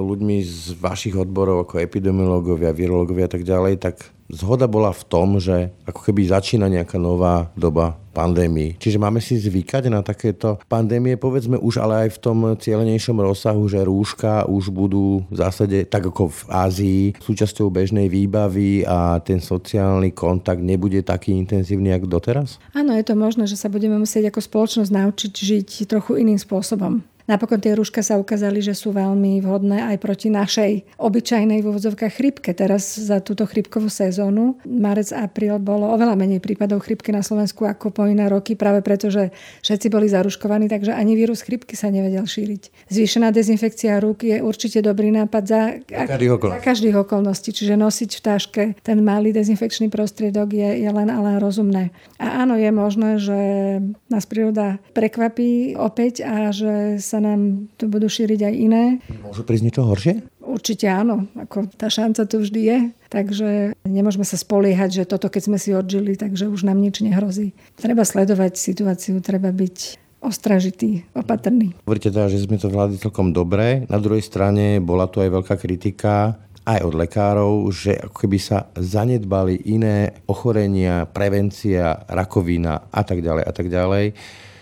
ľuďmi 0.02 0.36
z 0.42 0.74
vašich 0.82 1.14
odborov, 1.14 1.70
ako 1.70 1.78
epidemiológovia, 1.78 2.74
virológovia 2.74 3.30
a 3.30 3.32
tak 3.38 3.46
ďalej, 3.46 3.78
tak 3.78 4.02
zhoda 4.26 4.66
bola 4.66 4.90
v 4.90 5.04
tom, 5.06 5.38
že 5.38 5.70
ako 5.86 6.10
keby 6.10 6.26
začína 6.26 6.66
nejaká 6.66 6.98
nová 6.98 7.54
doba 7.54 8.02
pandémii. 8.18 8.74
Čiže 8.82 8.98
máme 8.98 9.22
si 9.22 9.38
zvykať 9.38 9.86
na 9.94 10.02
takéto 10.02 10.58
pandémie, 10.66 11.14
povedzme 11.14 11.54
už 11.54 11.78
ale 11.78 12.10
aj 12.10 12.18
v 12.18 12.22
tom 12.22 12.38
cieľenejšom 12.58 13.22
rozsahu, 13.22 13.62
že 13.70 13.86
rúška 13.86 14.50
už 14.50 14.74
budú 14.74 15.22
v 15.30 15.36
zásade, 15.38 15.86
tak 15.86 16.10
ako 16.10 16.34
v 16.34 16.40
Ázii, 16.50 17.02
súčasťou 17.22 17.70
bežnej 17.70 18.10
výbavy 18.10 18.82
a 18.82 19.22
ten 19.22 19.38
sociálny 19.38 20.10
kontakt 20.10 20.58
nebude 20.58 20.98
taký 21.06 21.38
intenzívny 21.38 21.94
ako 21.94 22.10
doteraz? 22.10 22.58
Áno, 22.74 22.90
je 22.98 23.06
to 23.06 23.14
možné, 23.14 23.46
že 23.46 23.54
sa 23.54 23.70
budeme 23.70 23.94
musieť 23.94 24.34
ako 24.34 24.40
spoločnosť 24.42 24.90
naučiť 24.90 25.32
žiť 25.32 25.68
trochu 25.86 26.18
iným 26.18 26.40
spôsobom. 26.40 27.04
Napokon 27.28 27.60
tie 27.60 27.76
rúška 27.76 28.00
sa 28.00 28.16
ukázali, 28.16 28.64
že 28.64 28.72
sú 28.72 28.96
veľmi 28.96 29.44
vhodné 29.44 29.84
aj 29.84 29.96
proti 30.00 30.32
našej 30.32 30.96
obyčajnej 30.96 31.60
v 31.60 31.68
úvodzovkách 31.68 32.16
chrypke. 32.16 32.56
Teraz 32.56 32.96
za 32.96 33.20
túto 33.20 33.44
chrypkovú 33.44 33.92
sezónu, 33.92 34.56
marec, 34.64 35.12
apríl, 35.12 35.60
bolo 35.60 35.92
oveľa 35.92 36.16
menej 36.16 36.40
prípadov 36.40 36.88
chrypky 36.88 37.12
na 37.12 37.20
Slovensku 37.20 37.68
ako 37.68 37.92
po 37.92 38.08
iné 38.08 38.32
roky, 38.32 38.56
práve 38.56 38.80
preto, 38.80 39.12
že 39.12 39.28
všetci 39.60 39.92
boli 39.92 40.08
zaruškovaní, 40.08 40.72
takže 40.72 40.96
ani 40.96 41.20
vírus 41.20 41.44
chrypky 41.44 41.76
sa 41.76 41.92
nevedel 41.92 42.24
šíriť. 42.24 42.88
Zvýšená 42.88 43.28
dezinfekcia 43.28 44.00
rúk 44.00 44.24
je 44.24 44.40
určite 44.40 44.80
dobrý 44.80 45.12
nápad 45.12 45.42
za, 45.44 45.60
každých, 45.84 46.32
okol. 46.32 46.48
za 46.56 46.60
každých 46.64 46.96
okolností. 46.96 47.52
Čiže 47.52 47.76
nosiť 47.76 48.10
v 48.16 48.24
táške 48.24 48.62
ten 48.80 48.98
malý 49.04 49.36
dezinfekčný 49.36 49.92
prostriedok 49.92 50.48
je, 50.56 50.80
je 50.80 50.90
len 50.90 51.12
ale 51.12 51.36
rozumné. 51.36 51.92
A 52.16 52.48
áno, 52.48 52.56
je 52.56 52.70
možné, 52.72 53.20
že 53.20 53.38
nás 54.08 54.24
príroda 54.24 54.80
prekvapí 54.96 55.76
opäť 55.76 56.24
a 56.24 56.48
že 56.56 56.96
sa 56.96 57.17
nám 57.18 57.70
tu 57.78 57.86
budú 57.86 58.06
šíriť 58.10 58.40
aj 58.48 58.54
iné. 58.54 58.84
Môžu 59.22 59.42
prísť 59.44 59.64
niečo 59.68 59.82
horšie? 59.86 60.24
Určite 60.42 60.88
áno, 60.88 61.28
ako 61.36 61.68
tá 61.76 61.92
šanca 61.92 62.24
tu 62.24 62.40
vždy 62.40 62.60
je, 62.64 62.78
takže 63.12 63.48
nemôžeme 63.84 64.24
sa 64.24 64.40
spoliehať, 64.40 65.04
že 65.04 65.08
toto 65.08 65.28
keď 65.28 65.42
sme 65.44 65.58
si 65.60 65.76
odžili, 65.76 66.16
takže 66.16 66.48
už 66.48 66.64
nám 66.64 66.80
nič 66.80 67.04
nehrozí. 67.04 67.52
Treba 67.76 68.02
sledovať 68.02 68.56
situáciu, 68.56 69.20
treba 69.20 69.52
byť 69.52 70.08
ostražitý, 70.18 71.06
opatrný. 71.14 71.78
Hovoríte 71.86 72.10
teda, 72.10 72.26
že 72.26 72.42
sme 72.42 72.58
to 72.58 72.72
vládli 72.72 72.98
celkom 72.98 73.30
dobre. 73.30 73.86
Na 73.86 74.02
druhej 74.02 74.24
strane 74.24 74.82
bola 74.82 75.06
tu 75.06 75.22
aj 75.22 75.30
veľká 75.30 75.54
kritika 75.60 76.34
aj 76.68 76.84
od 76.84 76.94
lekárov, 77.00 77.52
že 77.72 77.96
ako 77.96 78.28
keby 78.28 78.36
sa 78.36 78.68
zanedbali 78.76 79.72
iné 79.72 80.20
ochorenia, 80.28 81.08
prevencia, 81.08 82.04
rakovina 82.04 82.92
a 82.92 83.00
tak 83.08 83.24
ďalej 83.24 83.44
a 83.48 83.52
tak 83.56 83.66
ďalej. 83.72 84.04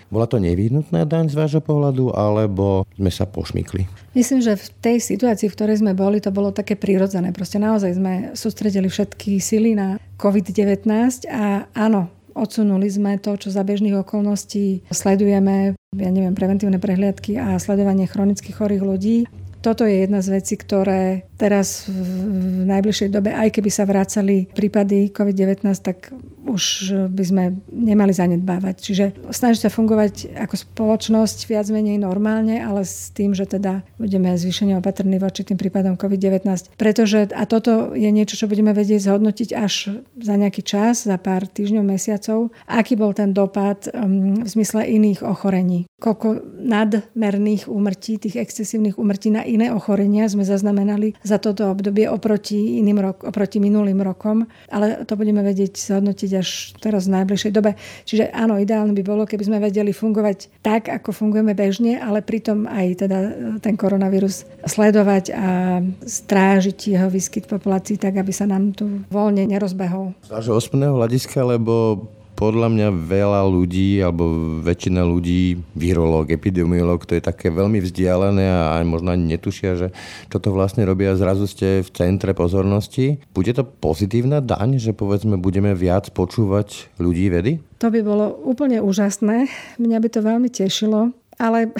Bola 0.06 0.30
to 0.30 0.38
nevyhnutná 0.38 1.02
daň 1.02 1.26
z 1.30 1.38
vášho 1.38 1.62
pohľadu, 1.62 2.14
alebo 2.14 2.86
sme 2.94 3.10
sa 3.10 3.26
pošmykli? 3.26 3.86
Myslím, 4.14 4.38
že 4.38 4.54
v 4.54 4.66
tej 4.78 4.96
situácii, 5.02 5.50
v 5.50 5.56
ktorej 5.58 5.82
sme 5.82 5.92
boli, 5.98 6.22
to 6.22 6.30
bolo 6.30 6.54
také 6.54 6.78
prirodzené. 6.78 7.34
Proste 7.34 7.58
naozaj 7.58 7.98
sme 7.98 8.12
sústredili 8.38 8.86
všetky 8.86 9.42
sily 9.42 9.74
na 9.74 9.98
COVID-19 10.16 10.86
a 11.26 11.66
áno, 11.74 12.06
odsunuli 12.36 12.86
sme 12.86 13.18
to, 13.18 13.34
čo 13.34 13.50
za 13.50 13.66
bežných 13.66 13.98
okolností 14.06 14.86
sledujeme, 14.92 15.74
ja 15.96 16.10
neviem, 16.12 16.36
preventívne 16.36 16.78
prehliadky 16.78 17.40
a 17.40 17.58
sledovanie 17.58 18.06
chronických 18.06 18.54
chorých 18.54 18.84
ľudí 18.84 19.18
toto 19.66 19.82
je 19.82 20.06
jedna 20.06 20.22
z 20.22 20.30
vecí, 20.30 20.54
ktoré 20.54 21.26
teraz 21.34 21.90
v 21.90 22.70
najbližšej 22.70 23.10
dobe, 23.10 23.34
aj 23.34 23.50
keby 23.50 23.66
sa 23.66 23.82
vracali 23.82 24.46
prípady 24.46 25.10
COVID-19, 25.10 25.66
tak 25.82 26.14
už 26.46 26.94
by 27.10 27.24
sme 27.26 27.44
nemali 27.68 28.14
zanedbávať. 28.14 28.74
Čiže 28.78 29.04
snažiť 29.28 29.66
sa 29.66 29.70
fungovať 29.70 30.38
ako 30.38 30.54
spoločnosť 30.54 31.50
viac 31.50 31.66
menej 31.68 31.98
normálne, 32.00 32.62
ale 32.62 32.86
s 32.86 33.10
tým, 33.12 33.34
že 33.34 33.44
teda 33.44 33.82
budeme 33.98 34.32
zvýšene 34.38 34.78
opatrní 34.78 35.18
voči 35.18 35.42
tým 35.42 35.58
prípadom 35.58 35.98
COVID-19. 35.98 36.78
Pretože, 36.78 37.28
a 37.34 37.44
toto 37.44 37.92
je 37.92 38.08
niečo, 38.08 38.38
čo 38.38 38.46
budeme 38.46 38.70
vedieť 38.70 39.10
zhodnotiť 39.10 39.50
až 39.58 40.02
za 40.16 40.34
nejaký 40.38 40.62
čas, 40.62 41.04
za 41.04 41.18
pár 41.18 41.50
týždňov, 41.50 41.84
mesiacov, 41.84 42.54
aký 42.70 42.94
bol 42.94 43.12
ten 43.12 43.34
dopad 43.34 43.90
um, 43.92 44.42
v 44.42 44.48
zmysle 44.48 44.86
iných 44.86 45.26
ochorení. 45.26 45.90
Koľko 45.96 46.44
nadmerných 46.60 47.72
úmrtí, 47.72 48.20
tých 48.20 48.36
excesívnych 48.36 49.00
úmrtí 49.00 49.32
na 49.32 49.48
iné 49.48 49.72
ochorenia 49.72 50.28
sme 50.28 50.44
zaznamenali 50.44 51.16
za 51.24 51.40
toto 51.40 51.72
obdobie 51.72 52.04
oproti, 52.04 52.84
iným 52.84 53.00
rok, 53.00 53.24
oproti 53.24 53.64
minulým 53.64 54.04
rokom, 54.04 54.44
ale 54.68 55.08
to 55.08 55.16
budeme 55.16 55.40
vedieť 55.40 55.72
zhodnotiť 55.72 56.30
až 56.36 56.76
teraz 56.84 57.08
v 57.08 57.16
najbližšej 57.16 57.48
dobe. 57.48 57.80
Čiže 58.04 58.28
áno, 58.28 58.60
ideálne 58.60 58.92
by 58.92 59.00
bolo, 59.08 59.24
keby 59.24 59.48
sme 59.48 59.56
vedeli 59.56 59.96
fungovať 59.96 60.60
tak, 60.60 60.92
ako 60.92 61.16
fungujeme 61.16 61.56
bežne, 61.56 61.96
ale 61.96 62.20
pritom 62.20 62.68
aj 62.68 62.86
teda 63.00 63.18
ten 63.64 63.80
koronavírus 63.80 64.44
sledovať 64.68 65.32
a 65.32 65.80
strážiť 66.04 66.92
jeho 66.92 67.08
výskyt 67.08 67.48
v 67.48 67.56
populácii 67.56 67.96
tak, 67.96 68.20
aby 68.20 68.36
sa 68.36 68.44
nám 68.44 68.76
tu 68.76 69.00
voľne 69.08 69.48
nerozbehol. 69.48 70.12
Z 70.28 70.28
vášho 70.28 70.60
osobného 70.60 70.92
hľadiska, 70.92 71.40
lebo 71.40 72.04
podľa 72.36 72.68
mňa 72.68 72.88
veľa 72.92 73.42
ľudí, 73.48 73.98
alebo 74.04 74.28
väčšina 74.60 75.02
ľudí, 75.02 75.56
virológ, 75.72 76.30
epidemiológ, 76.30 77.08
to 77.08 77.16
je 77.16 77.24
také 77.24 77.48
veľmi 77.48 77.80
vzdialené 77.80 78.44
a 78.44 78.78
možno 78.84 79.16
ani 79.16 79.34
netušia, 79.34 79.74
že 79.74 79.88
čo 80.28 80.36
to 80.36 80.52
vlastne 80.52 80.84
robia. 80.84 81.16
Zrazu 81.16 81.48
ste 81.48 81.80
v 81.80 81.90
centre 81.90 82.36
pozornosti. 82.36 83.24
Bude 83.32 83.56
to 83.56 83.64
pozitívna 83.64 84.44
daň, 84.44 84.76
že 84.76 84.92
povedzme 84.92 85.40
budeme 85.40 85.72
viac 85.72 86.12
počúvať 86.12 86.92
ľudí 87.00 87.32
vedy? 87.32 87.52
To 87.80 87.88
by 87.88 88.00
bolo 88.04 88.36
úplne 88.44 88.84
úžasné. 88.84 89.48
Mňa 89.80 89.98
by 89.98 90.08
to 90.12 90.20
veľmi 90.20 90.48
tešilo. 90.52 91.16
Ale 91.36 91.72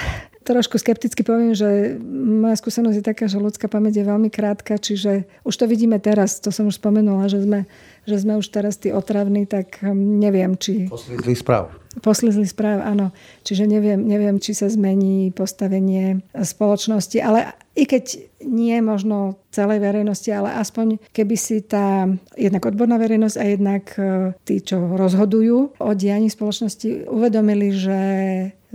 trošku 0.47 0.79
skepticky 0.79 1.27
poviem, 1.27 1.53
že 1.59 1.99
moja 2.07 2.55
skúsenosť 2.55 2.97
je 3.03 3.05
taká, 3.05 3.25
že 3.27 3.43
ľudská 3.43 3.67
pamäť 3.67 3.99
je 4.01 4.05
veľmi 4.07 4.31
krátka, 4.31 4.79
čiže 4.79 5.27
už 5.43 5.55
to 5.59 5.67
vidíme 5.67 5.99
teraz, 5.99 6.39
to 6.39 6.55
som 6.55 6.71
už 6.71 6.79
spomenula, 6.79 7.27
že 7.27 7.43
sme 7.43 7.67
že 8.07 8.23
sme 8.23 8.39
už 8.39 8.47
teraz 8.55 8.79
tí 8.79 8.95
otravní, 8.95 9.45
tak 9.45 9.83
hm, 9.83 10.23
neviem, 10.23 10.55
či... 10.55 10.87
Poslizli 10.87 11.35
správ. 11.35 11.75
Poslizli 12.01 12.45
správ, 12.45 12.85
áno. 12.85 13.11
Čiže 13.43 13.65
neviem, 13.65 13.99
neviem, 14.05 14.37
či 14.37 14.53
sa 14.53 14.69
zmení 14.69 15.33
postavenie 15.33 16.21
spoločnosti, 16.37 17.19
ale 17.25 17.57
i 17.73 17.89
keď 17.89 18.21
nie 18.45 18.77
možno 18.85 19.41
celej 19.49 19.81
verejnosti, 19.81 20.29
ale 20.29 20.61
aspoň 20.61 21.01
keby 21.17 21.37
si 21.41 21.65
tá 21.65 22.05
jednak 22.37 22.69
odborná 22.69 23.01
verejnosť 23.01 23.37
a 23.41 23.45
jednak 23.49 23.85
e, 23.97 24.37
tí, 24.45 24.61
čo 24.61 24.77
rozhodujú 24.97 25.81
o 25.81 25.91
dianí 25.97 26.29
spoločnosti, 26.29 27.09
uvedomili, 27.09 27.73
že 27.73 28.01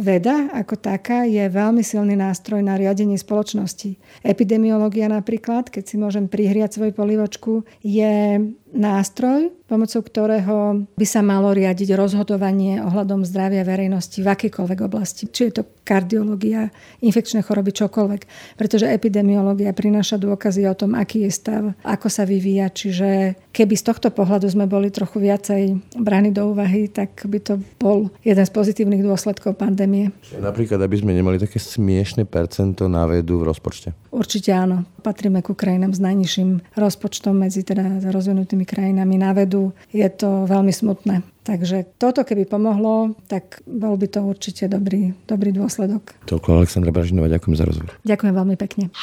Veda 0.01 0.49
ako 0.49 0.81
taká 0.81 1.29
je 1.29 1.45
veľmi 1.45 1.85
silný 1.85 2.17
nástroj 2.17 2.65
na 2.65 2.73
riadenie 2.73 3.21
spoločnosti. 3.21 3.99
Epidemiológia 4.25 5.05
napríklad, 5.05 5.69
keď 5.69 5.83
si 5.83 5.95
môžem 6.01 6.25
prihriať 6.25 6.79
svoju 6.79 6.93
polivočku, 6.97 7.67
je 7.85 8.39
nástroj, 8.71 9.51
pomocou 9.67 10.01
ktorého 10.03 10.87
by 10.95 11.05
sa 11.07 11.19
malo 11.23 11.51
riadiť 11.51 11.95
rozhodovanie 11.95 12.79
ohľadom 12.79 13.27
zdravia 13.27 13.67
verejnosti 13.67 14.19
v 14.19 14.27
akýkoľvek 14.27 14.79
oblasti. 14.83 15.27
Či 15.27 15.41
je 15.47 15.53
to 15.61 15.63
kardiológia, 15.83 16.71
infekčné 17.03 17.43
choroby, 17.43 17.75
čokoľvek. 17.75 18.21
Pretože 18.55 18.91
epidemiológia 18.91 19.75
prináša 19.75 20.15
dôkazy 20.19 20.67
o 20.67 20.75
tom, 20.75 20.95
aký 20.95 21.27
je 21.27 21.31
stav, 21.31 21.63
ako 21.83 22.07
sa 22.07 22.23
vyvíja. 22.23 22.71
Čiže 22.71 23.35
keby 23.51 23.75
z 23.75 23.83
tohto 23.91 24.09
pohľadu 24.11 24.47
sme 24.47 24.67
boli 24.67 24.91
trochu 24.91 25.19
viacej 25.19 25.79
brani 25.99 26.31
do 26.31 26.51
úvahy, 26.51 26.87
tak 26.87 27.27
by 27.27 27.39
to 27.43 27.59
bol 27.79 28.07
jeden 28.23 28.43
z 28.43 28.51
pozitívnych 28.51 29.03
dôsledkov 29.03 29.59
pandémie. 29.59 30.15
Napríklad, 30.35 30.79
aby 30.79 30.95
sme 30.99 31.11
nemali 31.11 31.37
také 31.37 31.59
smiešne 31.59 32.23
percento 32.23 32.87
na 32.87 33.03
vedu 33.07 33.43
v 33.43 33.51
rozpočte. 33.51 33.91
Určite 34.11 34.51
áno. 34.51 34.83
Patríme 34.99 35.39
ku 35.39 35.55
krajinám 35.55 35.95
s 35.95 36.03
najnižším 36.03 36.75
rozpočtom 36.75 37.31
medzi 37.31 37.63
teda 37.63 38.03
rozvinutými 38.11 38.67
krajinami 38.67 39.15
na 39.15 39.31
vedu. 39.31 39.71
Je 39.95 40.03
to 40.11 40.43
veľmi 40.51 40.75
smutné. 40.75 41.23
Takže 41.41 41.97
toto 41.97 42.21
keby 42.21 42.45
pomohlo, 42.45 43.17
tak 43.25 43.65
bol 43.65 43.97
by 43.97 44.05
to 44.11 44.21
určite 44.21 44.69
dobrý, 44.69 45.17
dobrý 45.25 45.55
dôsledok. 45.55 46.13
Toľko 46.29 46.61
Aleksandra 46.61 46.93
Bražinová, 46.93 47.31
ďakujem 47.31 47.55
za 47.57 47.65
rozhovor. 47.65 47.95
Ďakujem 48.05 48.33
veľmi 48.35 48.55
pekne. 48.59 48.93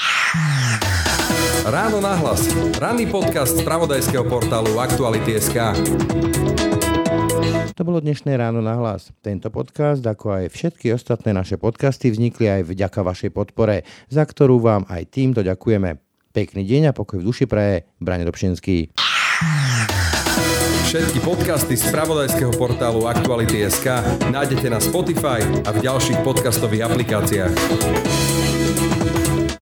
Ráno 1.66 1.98
nahlas. 1.98 2.46
Ranný 2.78 3.10
podcast 3.10 3.58
z 3.58 3.66
pravodajského 3.66 4.22
portálu 4.28 4.78
Aktuality.sk. 4.78 5.58
To 7.78 7.82
bolo 7.86 8.02
dnešné 8.02 8.34
ráno 8.34 8.58
na 8.58 8.74
hlas. 8.74 9.14
Tento 9.22 9.54
podcast, 9.54 10.02
ako 10.02 10.42
aj 10.42 10.44
všetky 10.50 10.90
ostatné 10.90 11.30
naše 11.30 11.54
podcasty, 11.56 12.10
vznikli 12.10 12.50
aj 12.50 12.66
vďaka 12.66 13.06
vašej 13.06 13.30
podpore, 13.30 13.86
za 14.10 14.26
ktorú 14.26 14.58
vám 14.58 14.82
aj 14.90 15.06
týmto 15.14 15.46
ďakujeme. 15.46 16.02
Pekný 16.34 16.62
deň 16.66 16.90
a 16.90 16.96
pokoj 16.96 17.22
v 17.22 17.26
duši 17.30 17.46
praje, 17.46 17.86
Brane 18.02 18.26
Dobšinský. 18.26 18.90
Všetky 20.88 21.20
podcasty 21.20 21.76
z 21.76 21.84
pravodajského 21.92 22.50
portálu 22.56 23.04
Aktuality.sk 23.06 23.86
nájdete 24.32 24.72
na 24.72 24.80
Spotify 24.80 25.44
a 25.68 25.70
v 25.70 25.78
ďalších 25.84 26.24
podcastových 26.24 26.88
aplikáciách. 26.88 28.47